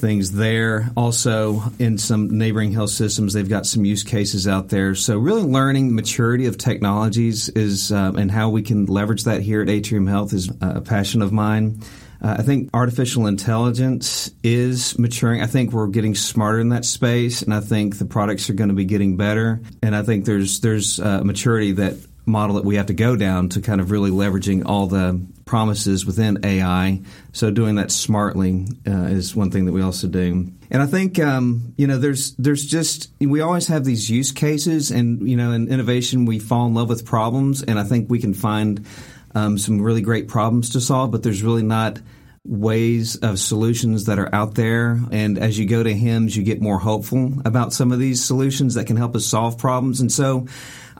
things 0.00 0.32
there. 0.32 0.90
Also, 0.96 1.62
in 1.78 1.98
some 1.98 2.38
neighboring 2.38 2.72
health 2.72 2.90
systems, 2.90 3.32
they've 3.32 3.48
got 3.48 3.66
some 3.66 3.84
use 3.84 4.02
cases 4.02 4.48
out 4.48 4.68
there. 4.68 4.94
So, 4.94 5.18
really 5.18 5.42
learning 5.42 5.94
maturity 5.94 6.46
of 6.46 6.58
technologies 6.58 7.48
is 7.50 7.92
uh, 7.92 8.12
and 8.16 8.30
how 8.30 8.50
we 8.50 8.62
can 8.62 8.86
leverage 8.86 9.24
that 9.24 9.42
here 9.42 9.62
at 9.62 9.68
Atrium 9.68 10.06
Health 10.06 10.32
is 10.32 10.50
a 10.60 10.80
passion 10.80 11.22
of 11.22 11.32
mine. 11.32 11.80
Uh, 12.22 12.36
I 12.38 12.42
think 12.42 12.68
artificial 12.74 13.26
intelligence 13.26 14.30
is 14.42 14.98
maturing. 14.98 15.42
I 15.42 15.46
think 15.46 15.72
we're 15.72 15.86
getting 15.86 16.14
smarter 16.14 16.60
in 16.60 16.68
that 16.70 16.84
space, 16.84 17.42
and 17.42 17.54
I 17.54 17.60
think 17.60 17.98
the 17.98 18.04
products 18.04 18.50
are 18.50 18.52
going 18.52 18.68
to 18.68 18.74
be 18.74 18.84
getting 18.84 19.16
better. 19.16 19.60
And 19.82 19.96
I 19.96 20.02
think 20.02 20.26
there's 20.26 20.60
there's 20.60 21.00
uh, 21.00 21.22
maturity 21.24 21.72
that 21.72 21.96
model 22.30 22.56
that 22.56 22.64
we 22.64 22.76
have 22.76 22.86
to 22.86 22.94
go 22.94 23.16
down 23.16 23.48
to 23.50 23.60
kind 23.60 23.80
of 23.80 23.90
really 23.90 24.10
leveraging 24.10 24.62
all 24.66 24.86
the 24.86 25.20
promises 25.44 26.06
within 26.06 26.38
AI. 26.44 27.02
So 27.32 27.50
doing 27.50 27.74
that 27.74 27.90
smartly 27.90 28.66
uh, 28.86 29.06
is 29.06 29.34
one 29.34 29.50
thing 29.50 29.66
that 29.66 29.72
we 29.72 29.82
also 29.82 30.08
do. 30.08 30.50
And 30.70 30.82
I 30.82 30.86
think 30.86 31.18
um, 31.18 31.74
you 31.76 31.86
know 31.86 31.98
there's 31.98 32.34
there's 32.36 32.64
just 32.64 33.10
we 33.20 33.40
always 33.40 33.66
have 33.66 33.84
these 33.84 34.08
use 34.08 34.30
cases, 34.30 34.90
and 34.90 35.28
you 35.28 35.36
know 35.36 35.52
in 35.52 35.68
innovation 35.68 36.24
we 36.24 36.38
fall 36.38 36.66
in 36.66 36.74
love 36.74 36.88
with 36.88 37.04
problems, 37.04 37.62
and 37.62 37.78
I 37.78 37.84
think 37.84 38.08
we 38.08 38.20
can 38.20 38.34
find 38.34 38.86
um, 39.34 39.58
some 39.58 39.80
really 39.80 40.02
great 40.02 40.28
problems 40.28 40.70
to 40.70 40.80
solve, 40.80 41.10
but 41.10 41.22
there's 41.22 41.42
really 41.42 41.62
not 41.62 41.98
ways 42.46 43.16
of 43.16 43.38
solutions 43.38 44.06
that 44.06 44.18
are 44.18 44.34
out 44.34 44.54
there. 44.54 44.98
And 45.10 45.38
as 45.38 45.58
you 45.58 45.66
go 45.66 45.82
to 45.82 45.92
HIMSS, 45.92 46.36
you 46.36 46.42
get 46.42 46.60
more 46.60 46.78
hopeful 46.78 47.34
about 47.44 47.72
some 47.72 47.92
of 47.92 47.98
these 47.98 48.24
solutions 48.24 48.74
that 48.74 48.86
can 48.86 48.96
help 48.96 49.14
us 49.14 49.26
solve 49.26 49.58
problems. 49.58 50.00
And 50.00 50.10
so 50.10 50.46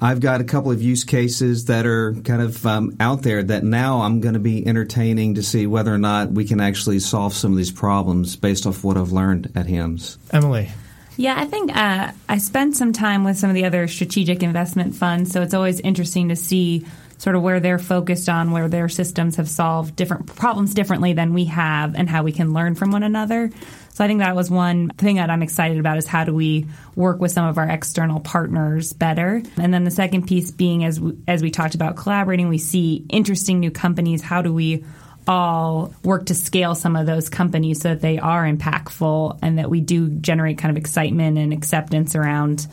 I've 0.03 0.21
got 0.21 0.41
a 0.41 0.45
couple 0.45 0.71
of 0.71 0.81
use 0.81 1.05
cases 1.05 1.67
that 1.67 1.85
are 1.85 2.15
kind 2.15 2.41
of 2.41 2.65
um, 2.65 2.97
out 3.01 3.23
there 3.23 3.43
that 3.43 3.65
now 3.65 4.01
I'm 4.01 4.21
going 4.21 4.35
to 4.35 4.41
be 4.41 4.67
entertaining 4.67 5.35
to 5.35 5.43
see 5.43 5.67
whether 5.67 5.93
or 5.93 5.99
not 5.99 6.33
we 6.33 6.47
can 6.47 6.61
actually 6.61 7.01
solve 7.01 7.35
some 7.35 7.53
of 7.53 7.59
these 7.59 7.71
problems 7.71 8.35
based 8.37 8.67
off 8.67 8.83
what 8.83 8.97
I've 8.97 9.13
learned 9.13 9.53
at 9.55 9.67
HIMSS. 9.67 10.17
Emilie. 10.33 10.71
Yeah, 11.19 11.35
I 11.37 11.45
think 11.45 11.77
uh, 11.77 12.13
I 12.31 12.39
spent 12.39 12.77
some 12.77 12.95
time 12.95 13.25
with 13.25 13.37
some 13.37 13.51
of 13.51 13.55
the 13.55 13.67
other 13.67 13.89
strategic 13.89 14.43
investment 14.43 14.95
funds, 14.95 15.33
so 15.33 15.43
it's 15.43 15.53
always 15.53 15.79
interesting 15.81 16.31
to 16.31 16.37
see 16.37 16.87
sort 17.21 17.37
of 17.37 17.43
where 17.43 17.61
they're 17.61 17.79
focused 17.79 18.31
on, 18.31 18.51
where 18.51 18.67
their 18.67 18.89
systems 18.89 19.37
have 19.37 19.49
solved 19.49 19.95
different 19.95 20.35
problems 20.37 20.73
differently 20.73 21.13
than 21.13 21.35
we 21.35 21.45
have, 21.45 21.95
and 21.95 22.09
how 22.09 22.23
we 22.23 22.33
can 22.33 22.55
learn 22.55 22.75
from 22.75 22.91
one 22.93 23.03
another. 23.03 23.51
So 23.91 24.03
I 24.03 24.09
think 24.09 24.21
that 24.21 24.35
was 24.35 24.51
one 24.51 24.89
thing 24.89 25.17
that 25.17 25.29
I'm 25.29 25.43
excited 25.43 25.79
about 25.79 25.99
is 25.99 26.07
how 26.07 26.25
do 26.25 26.33
we 26.33 26.67
work 26.97 27.21
with 27.21 27.31
some 27.31 27.47
of 27.47 27.59
our 27.59 27.69
external 27.69 28.21
partners 28.21 28.95
better. 28.95 29.43
And 29.59 29.75
then 29.75 29.85
the 29.85 29.91
second 29.91 30.29
piece 30.29 30.51
being 30.51 30.83
as 30.83 30.99
we, 30.99 31.19
as 31.29 31.43
we 31.43 31.51
talked 31.51 31.75
about 31.75 31.97
collaborating, 31.97 32.49
we 32.49 32.57
see 32.57 33.05
interesting 33.11 33.61
new 33.61 33.71
companies. 33.71 34.23
How 34.23 34.41
do 34.41 34.55
we 34.55 34.87
all 35.29 35.93
work 36.03 36.25
to 36.27 36.35
scale 36.35 36.75
some 36.75 36.97
of 36.97 37.05
those 37.05 37.29
companies 37.29 37.83
so 37.83 37.91
that 37.91 38.01
they 38.01 38.19
are 38.19 38.45
impactful 38.45 39.39
and 39.43 39.59
that 39.59 39.69
we 39.69 39.83
do 39.83 40.09
generate 40.09 40.57
kind 40.57 40.71
of 40.71 40.79
excitement 40.79 41.37
and 41.37 41.53
acceptance 41.53 42.17
around 42.17 42.67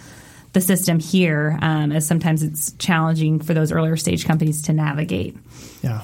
the 0.58 0.62
system 0.62 1.00
here, 1.00 1.58
um, 1.62 1.91
as 1.91 2.08
sometimes 2.08 2.41
it's 2.41 2.72
challenging 2.74 3.39
for 3.39 3.54
those 3.54 3.72
earlier 3.72 3.96
stage 3.96 4.26
companies 4.26 4.63
to 4.63 4.74
navigate. 4.74 5.38
Yeah. 5.84 6.02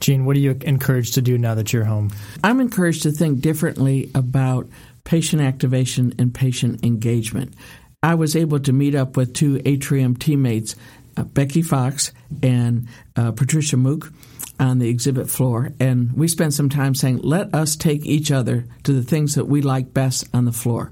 Jean, 0.00 0.26
what 0.26 0.36
are 0.36 0.40
you 0.40 0.58
encouraged 0.60 1.14
to 1.14 1.22
do 1.22 1.38
now 1.38 1.54
that 1.54 1.72
you're 1.72 1.84
home? 1.84 2.10
I'm 2.44 2.60
encouraged 2.60 3.04
to 3.04 3.12
think 3.12 3.40
differently 3.40 4.10
about 4.14 4.68
patient 5.04 5.40
activation 5.40 6.14
and 6.18 6.34
patient 6.34 6.84
engagement. 6.84 7.54
I 8.02 8.14
was 8.14 8.36
able 8.36 8.60
to 8.60 8.72
meet 8.74 8.94
up 8.94 9.16
with 9.16 9.32
two 9.32 9.62
Atrium 9.64 10.16
teammates, 10.16 10.76
uh, 11.16 11.22
Becky 11.24 11.62
Fox 11.62 12.12
and 12.42 12.88
uh, 13.16 13.32
Patricia 13.32 13.78
Mook, 13.78 14.12
on 14.60 14.80
the 14.80 14.88
exhibit 14.88 15.30
floor, 15.30 15.70
and 15.78 16.12
we 16.14 16.26
spent 16.26 16.52
some 16.52 16.68
time 16.68 16.92
saying, 16.92 17.18
let 17.18 17.54
us 17.54 17.76
take 17.76 18.04
each 18.04 18.32
other 18.32 18.64
to 18.82 18.92
the 18.92 19.04
things 19.04 19.36
that 19.36 19.44
we 19.44 19.62
like 19.62 19.94
best 19.94 20.24
on 20.34 20.46
the 20.46 20.52
floor. 20.52 20.90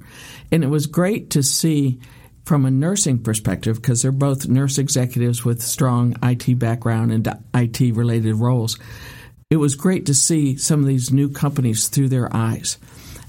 And 0.53 0.63
it 0.63 0.69
was 0.69 0.87
great 0.87 1.31
to 1.31 1.43
see 1.43 1.99
from 2.47 2.65
a 2.65 2.71
nursing 2.71 3.19
perspective, 3.19 3.83
because 3.83 4.01
they're 4.01 4.13
both 4.13 4.49
nurse 4.49 4.79
executives 4.79 5.45
with 5.45 5.61
strong 5.61 6.15
IT 6.23 6.59
background 6.61 7.11
and 7.11 7.29
IT 7.53 7.95
related 7.95 8.37
roles, 8.37 8.79
it 9.51 9.57
was 9.57 9.75
great 9.75 10.07
to 10.07 10.15
see 10.15 10.57
some 10.57 10.81
of 10.81 10.87
these 10.87 11.13
new 11.13 11.29
companies 11.29 11.89
through 11.89 12.09
their 12.09 12.35
eyes. 12.35 12.79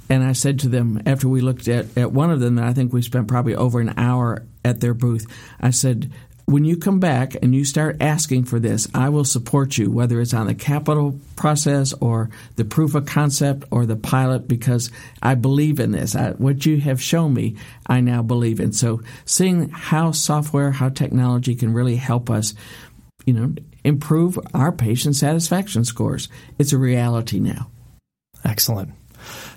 And 0.08 0.24
I 0.24 0.34
said 0.34 0.60
to 0.60 0.70
them 0.70 1.02
after 1.08 1.28
we 1.28 1.42
looked 1.42 1.68
at, 1.68 1.98
at 1.98 2.12
one 2.12 2.30
of 2.30 2.40
them, 2.40 2.60
and 2.60 2.68
I 2.68 2.74
think 2.74 2.94
we 2.94 3.02
spent 3.02 3.28
probably 3.28 3.56
over 3.56 3.80
an 3.80 3.96
hour 3.98 4.46
at 4.64 4.82
their 4.82 4.94
booth, 4.94 5.26
I 5.60 5.72
said, 5.72 6.12
when 6.48 6.64
you 6.64 6.78
come 6.78 7.02
back 7.02 7.36
and 7.42 7.54
you 7.54 7.66
start 7.66 7.98
asking 8.00 8.46
for 8.46 8.58
this, 8.58 8.88
I 8.94 9.10
will 9.10 9.26
support 9.26 9.78
you, 9.78 9.92
whether 9.92 10.22
it's 10.22 10.34
on 10.34 10.48
the 10.48 10.56
capital 10.56 11.20
process 11.36 11.92
or 12.00 12.30
the 12.56 12.64
proof 12.64 12.96
of 12.96 13.06
concept 13.06 13.66
or 13.70 13.86
the 13.86 13.98
pilot, 13.98 14.48
because 14.48 14.90
I 15.22 15.36
believe 15.36 15.82
in 15.82 15.92
this. 15.92 16.16
I, 16.16 16.32
what 16.32 16.66
you 16.66 16.80
have 16.80 17.02
shown 17.02 17.34
me, 17.34 17.58
I 17.86 18.00
now 18.00 18.24
believe 18.24 18.62
in. 18.62 18.72
So, 18.72 19.02
seeing 19.26 19.68
how 19.70 20.12
software, 20.14 20.72
how 20.72 20.88
technology 20.88 21.54
can 21.54 21.74
really 21.74 21.98
help 21.98 22.30
us, 22.30 22.54
you 23.26 23.34
know, 23.34 23.54
improve 23.84 24.40
our 24.54 24.72
patient 24.72 25.18
satisfaction 25.18 25.84
scores, 25.84 26.30
it's 26.58 26.72
a 26.72 26.78
reality 26.78 27.42
now. 27.42 27.70
Excellent. 28.46 28.92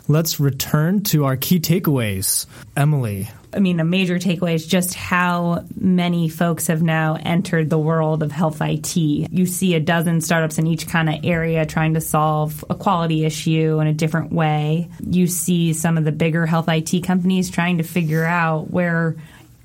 Let's 0.08 0.40
return 0.40 1.02
to 1.04 1.24
our 1.24 1.36
key 1.36 1.60
takeaways. 1.60 2.46
Emilie. 2.76 3.28
I 3.52 3.58
mean, 3.58 3.80
a 3.80 3.84
major 3.84 4.18
takeaway 4.18 4.54
is 4.54 4.66
just 4.66 4.94
how 4.94 5.64
many 5.74 6.28
folks 6.28 6.68
have 6.68 6.82
now 6.82 7.16
entered 7.20 7.68
the 7.68 7.78
world 7.78 8.22
of 8.22 8.30
health 8.30 8.58
IT. 8.60 8.96
You 8.96 9.46
see 9.46 9.74
a 9.74 9.80
dozen 9.80 10.20
startups 10.20 10.58
in 10.58 10.66
each 10.66 10.86
kind 10.86 11.08
of 11.08 11.24
area 11.24 11.66
trying 11.66 11.94
to 11.94 12.00
solve 12.00 12.64
a 12.70 12.74
quality 12.74 13.24
issue 13.24 13.80
in 13.80 13.88
a 13.88 13.92
different 13.92 14.32
way. 14.32 14.88
You 15.00 15.26
see 15.26 15.72
some 15.72 15.98
of 15.98 16.04
the 16.04 16.12
bigger 16.12 16.46
health 16.46 16.68
IT 16.68 17.02
companies 17.02 17.50
trying 17.50 17.78
to 17.78 17.84
figure 17.84 18.24
out 18.24 18.70
where 18.70 19.16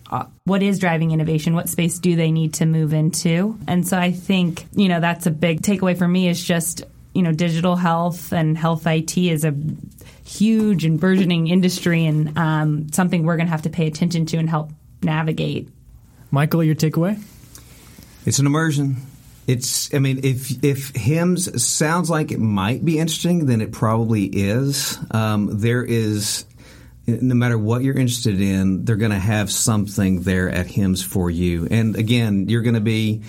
uh, 0.10 0.26
what 0.43 0.62
is 0.62 0.78
driving 0.78 1.12
innovation 1.12 1.56
what 1.56 1.67
space 1.67 1.98
do 1.98 2.15
they 2.15 2.30
need 2.30 2.54
to 2.54 2.67
move 2.67 2.93
into 2.93 3.58
and 3.67 3.88
so 3.88 3.98
i 3.98 4.12
think 4.12 4.67
you 4.74 4.88
know 4.88 5.00
that's 5.00 5.26
a 5.26 5.32
big 5.32 5.62
takeaway 5.63 5.98
for 5.98 6.08
me 6.08 6.28
is 6.28 6.43
just 6.43 6.84
you 7.15 7.23
know 7.23 7.32
digital 7.32 7.78
health 7.78 8.34
and 8.34 8.58
health 8.58 8.86
IT 8.86 9.17
is 9.17 9.45
a 9.45 9.56
huge 10.25 10.84
and 10.84 10.99
burgeoning 10.99 11.47
industry 11.47 12.06
and 12.06 12.38
um, 12.38 12.91
something 12.91 13.23
we're 13.23 13.38
going 13.38 13.47
to 13.47 13.51
have 13.51 13.62
to 13.62 13.69
pay 13.69 13.88
attention 13.88 14.25
to 14.28 14.38
and 14.38 14.49
help 14.49 14.71
navigate. 15.01 15.69
Michael, 16.30 16.63
your 16.63 16.75
takeaway? 16.75 17.21
It's 18.25 18.39
an 18.39 18.45
immersion. 18.45 18.97
It's. 19.47 19.93
I 19.93 19.99
mean, 19.99 20.19
if 20.23 20.63
if 20.63 20.91
HIMSS 20.93 21.60
sounds 21.60 22.10
like 22.10 22.32
it 22.32 22.39
might 22.39 22.84
be 22.84 22.99
interesting, 22.99 23.45
then 23.45 23.62
it 23.62 23.71
probably 23.71 24.25
is. 24.25 24.97
Um, 25.12 25.60
there 25.60 25.84
is. 25.84 26.45
No 27.08 27.36
matter 27.36 27.56
what 27.56 27.84
you're 27.84 27.95
interested 27.95 28.41
in, 28.41 28.84
they're 28.84 28.95
going 28.95 29.12
to 29.12 29.19
have 29.19 29.51
something 29.51 30.23
there 30.23 30.49
at 30.49 30.65
HIMSS 30.65 31.06
for 31.06 31.30
you. 31.30 31.67
And 31.69 31.95
again, 31.95 32.49
you're 32.49 32.63
going 32.63 32.73
to 32.73 32.82
be 32.82 33.21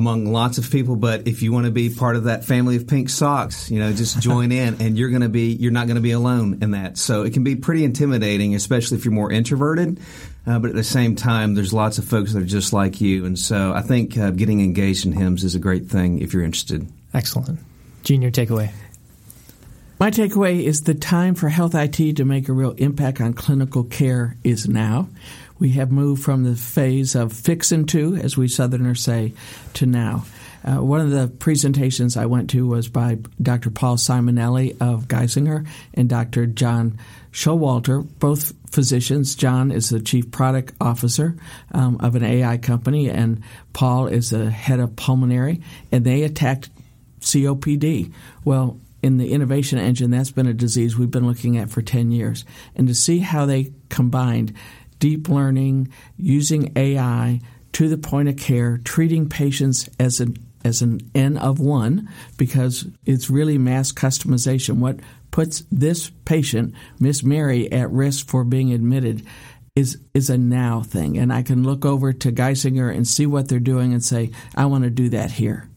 among 0.00 0.24
lots 0.24 0.56
of 0.56 0.70
people. 0.70 0.96
But 0.96 1.28
if 1.28 1.42
you 1.42 1.52
want 1.52 1.66
to 1.66 1.70
be 1.70 1.90
part 1.90 2.16
of 2.16 2.24
that 2.24 2.42
family 2.42 2.76
of 2.76 2.88
pink 2.88 3.10
socks, 3.10 3.70
you 3.70 3.78
know, 3.78 3.92
just 3.92 4.18
join 4.20 4.50
in, 4.62 4.80
and 4.80 4.98
you're 4.98 5.10
going 5.10 5.22
to 5.22 5.28
be 5.28 5.52
you're 5.52 5.72
not 5.72 5.86
going 5.86 5.96
to 5.96 6.02
be 6.02 6.12
alone 6.12 6.58
in 6.62 6.70
that. 6.72 6.96
So 6.96 7.22
it 7.22 7.34
can 7.34 7.44
be 7.44 7.54
pretty 7.54 7.84
intimidating, 7.84 8.54
especially 8.54 8.96
if 8.96 9.04
you're 9.04 9.14
more 9.14 9.30
introverted. 9.30 10.00
Uh, 10.46 10.58
but 10.58 10.70
at 10.70 10.76
the 10.76 10.82
same 10.82 11.16
time, 11.16 11.54
there's 11.54 11.74
lots 11.74 11.98
of 11.98 12.06
folks 12.06 12.32
that 12.32 12.42
are 12.42 12.46
just 12.46 12.72
like 12.72 13.00
you, 13.00 13.26
and 13.26 13.38
so 13.38 13.74
I 13.74 13.82
think 13.82 14.16
uh, 14.16 14.30
getting 14.30 14.62
engaged 14.62 15.04
in 15.04 15.12
HIMSS 15.12 15.44
is 15.44 15.54
a 15.54 15.58
great 15.58 15.88
thing 15.88 16.20
if 16.20 16.32
you're 16.32 16.42
interested. 16.42 16.90
Excellent, 17.12 17.60
Jean. 18.02 18.22
Your 18.22 18.30
takeaway. 18.30 18.70
My 19.98 20.10
takeaway 20.10 20.62
is 20.62 20.84
the 20.84 20.94
time 20.94 21.34
for 21.34 21.50
health 21.50 21.74
IT 21.74 22.16
to 22.16 22.24
make 22.24 22.48
a 22.48 22.54
real 22.54 22.70
impact 22.78 23.20
on 23.20 23.34
clinical 23.34 23.84
care 23.84 24.38
is 24.42 24.66
now. 24.66 25.10
We 25.60 25.70
have 25.72 25.92
moved 25.92 26.24
from 26.24 26.42
the 26.42 26.56
phase 26.56 27.14
of 27.14 27.32
fixin' 27.32 27.86
to, 27.88 28.16
as 28.16 28.36
we 28.36 28.48
Southerners 28.48 29.02
say, 29.02 29.34
to 29.74 29.86
now. 29.86 30.24
Uh, 30.64 30.82
one 30.82 31.00
of 31.00 31.10
the 31.10 31.28
presentations 31.28 32.16
I 32.16 32.26
went 32.26 32.50
to 32.50 32.66
was 32.66 32.88
by 32.88 33.18
Dr. 33.40 33.70
Paul 33.70 33.96
Simonelli 33.96 34.76
of 34.80 35.06
Geisinger 35.06 35.66
and 35.94 36.08
Dr. 36.08 36.46
John 36.46 36.98
Showalter, 37.30 38.06
both 38.18 38.52
physicians. 38.70 39.34
John 39.34 39.70
is 39.70 39.90
the 39.90 40.00
chief 40.00 40.30
product 40.30 40.72
officer 40.80 41.36
um, 41.72 41.98
of 42.00 42.14
an 42.14 42.24
AI 42.24 42.56
company, 42.58 43.10
and 43.10 43.42
Paul 43.72 44.06
is 44.06 44.30
the 44.30 44.50
head 44.50 44.80
of 44.80 44.96
pulmonary, 44.96 45.60
and 45.92 46.04
they 46.04 46.22
attacked 46.22 46.70
COPD. 47.20 48.12
Well, 48.44 48.80
in 49.02 49.16
the 49.16 49.32
innovation 49.32 49.78
engine, 49.78 50.10
that's 50.10 50.30
been 50.30 50.46
a 50.46 50.54
disease 50.54 50.96
we've 50.96 51.10
been 51.10 51.26
looking 51.26 51.56
at 51.56 51.70
for 51.70 51.80
10 51.80 52.10
years. 52.10 52.44
And 52.76 52.86
to 52.88 52.94
see 52.94 53.18
how 53.20 53.46
they 53.46 53.72
combined 53.88 54.54
deep 55.00 55.28
learning, 55.28 55.88
using 56.16 56.72
AI 56.76 57.40
to 57.72 57.88
the 57.88 57.98
point 57.98 58.28
of 58.28 58.36
care, 58.36 58.78
treating 58.78 59.28
patients 59.28 59.88
as 59.98 60.20
an 60.20 60.36
as 60.64 60.82
an 60.82 61.00
N 61.14 61.36
of 61.38 61.58
one 61.58 62.08
because 62.36 62.86
it's 63.06 63.30
really 63.30 63.58
mass 63.58 63.92
customization. 63.92 64.76
What 64.76 65.00
puts 65.30 65.64
this 65.70 66.10
patient, 66.24 66.74
Miss 66.98 67.22
Mary, 67.22 67.70
at 67.72 67.90
risk 67.90 68.28
for 68.28 68.44
being 68.44 68.72
admitted 68.72 69.26
is 69.74 69.98
is 70.14 70.30
a 70.30 70.38
now 70.38 70.82
thing. 70.82 71.18
And 71.18 71.32
I 71.32 71.42
can 71.42 71.64
look 71.64 71.84
over 71.84 72.12
to 72.12 72.32
Geisinger 72.32 72.94
and 72.94 73.06
see 73.06 73.26
what 73.26 73.48
they're 73.48 73.58
doing 73.58 73.92
and 73.92 74.04
say, 74.04 74.30
I 74.54 74.66
want 74.66 74.84
to 74.84 74.90
do 74.90 75.10
that 75.10 75.30
here. 75.30 75.68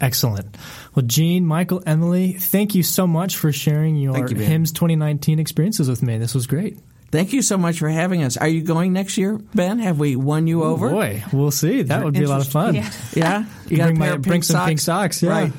Excellent. 0.00 0.56
Well, 0.94 1.06
Jean, 1.06 1.46
Michael, 1.46 1.82
Emilie, 1.86 2.32
thank 2.32 2.74
you 2.74 2.82
so 2.82 3.06
much 3.06 3.36
for 3.36 3.52
sharing 3.52 3.96
your 3.96 4.16
you, 4.16 4.36
HIMSS 4.36 4.74
2019 4.74 5.38
experiences 5.38 5.88
with 5.88 6.02
me. 6.02 6.18
This 6.18 6.34
was 6.34 6.46
great. 6.46 6.78
Thank 7.14 7.32
you 7.32 7.42
so 7.42 7.56
much 7.56 7.78
for 7.78 7.88
having 7.88 8.24
us. 8.24 8.36
Are 8.36 8.48
you 8.48 8.60
going 8.62 8.92
next 8.92 9.16
year, 9.16 9.38
Ben? 9.54 9.78
Have 9.78 10.00
we 10.00 10.16
won 10.16 10.48
you 10.48 10.64
over? 10.64 10.90
boy, 10.90 11.22
we'll 11.32 11.52
see. 11.52 11.82
That 11.82 12.02
would 12.02 12.14
be 12.14 12.24
a 12.24 12.28
lot 12.28 12.40
of 12.40 12.48
fun. 12.48 12.74
Yeah. 12.74 12.90
Yeah, 13.14 13.44
you 13.68 13.76
bring, 13.76 13.98
my, 14.00 14.16
bring 14.16 14.42
some 14.42 14.54
socks? 14.56 14.68
pink 14.68 14.80
socks. 14.80 15.22
Yeah. 15.22 15.30
Right. 15.30 15.52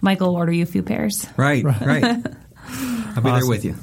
Michael, 0.00 0.28
will 0.28 0.36
order 0.36 0.52
you 0.52 0.62
a 0.62 0.66
few 0.66 0.84
pairs. 0.84 1.26
Right, 1.36 1.64
right. 1.64 2.04
I'll 2.04 2.22
be 2.22 2.28
Awesome. 2.68 3.22
there 3.24 3.46
with 3.48 3.64
you. 3.64 3.74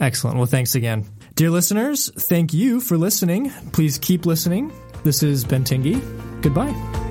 Excellent. 0.00 0.38
Well, 0.38 0.46
thanks 0.46 0.74
again. 0.74 1.04
Dear 1.34 1.50
listeners, 1.50 2.10
thank 2.14 2.54
you 2.54 2.80
for 2.80 2.96
listening. 2.96 3.50
Please 3.72 3.98
keep 3.98 4.24
listening. 4.24 4.72
This 5.02 5.22
is 5.22 5.44
Ben 5.44 5.64
Tingey. 5.64 6.00
Goodbye. 6.40 7.03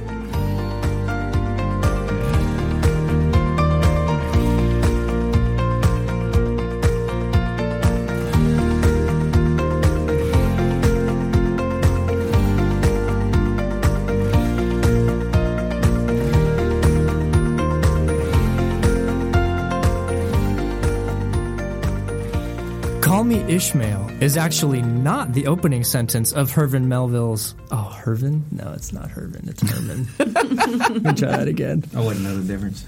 Ishmael 23.63 24.09
is 24.19 24.35
actually 24.35 24.81
not 24.81 25.31
the 25.31 25.47
opening 25.47 25.85
sentence 25.85 26.33
of 26.33 26.51
Hervin 26.51 26.83
Melville's. 26.87 27.55
Oh, 27.71 27.97
Hervin? 28.03 28.41
No, 28.51 28.73
it's 28.73 28.91
not 28.91 29.07
Hervin. 29.07 29.47
It's 29.47 29.61
Herman. 29.61 30.05
Let 30.93 31.01
me 31.01 31.13
try 31.13 31.37
that 31.37 31.47
again. 31.47 31.85
I 31.95 32.01
wouldn't 32.01 32.25
know 32.25 32.35
the 32.35 32.43
difference. 32.43 32.83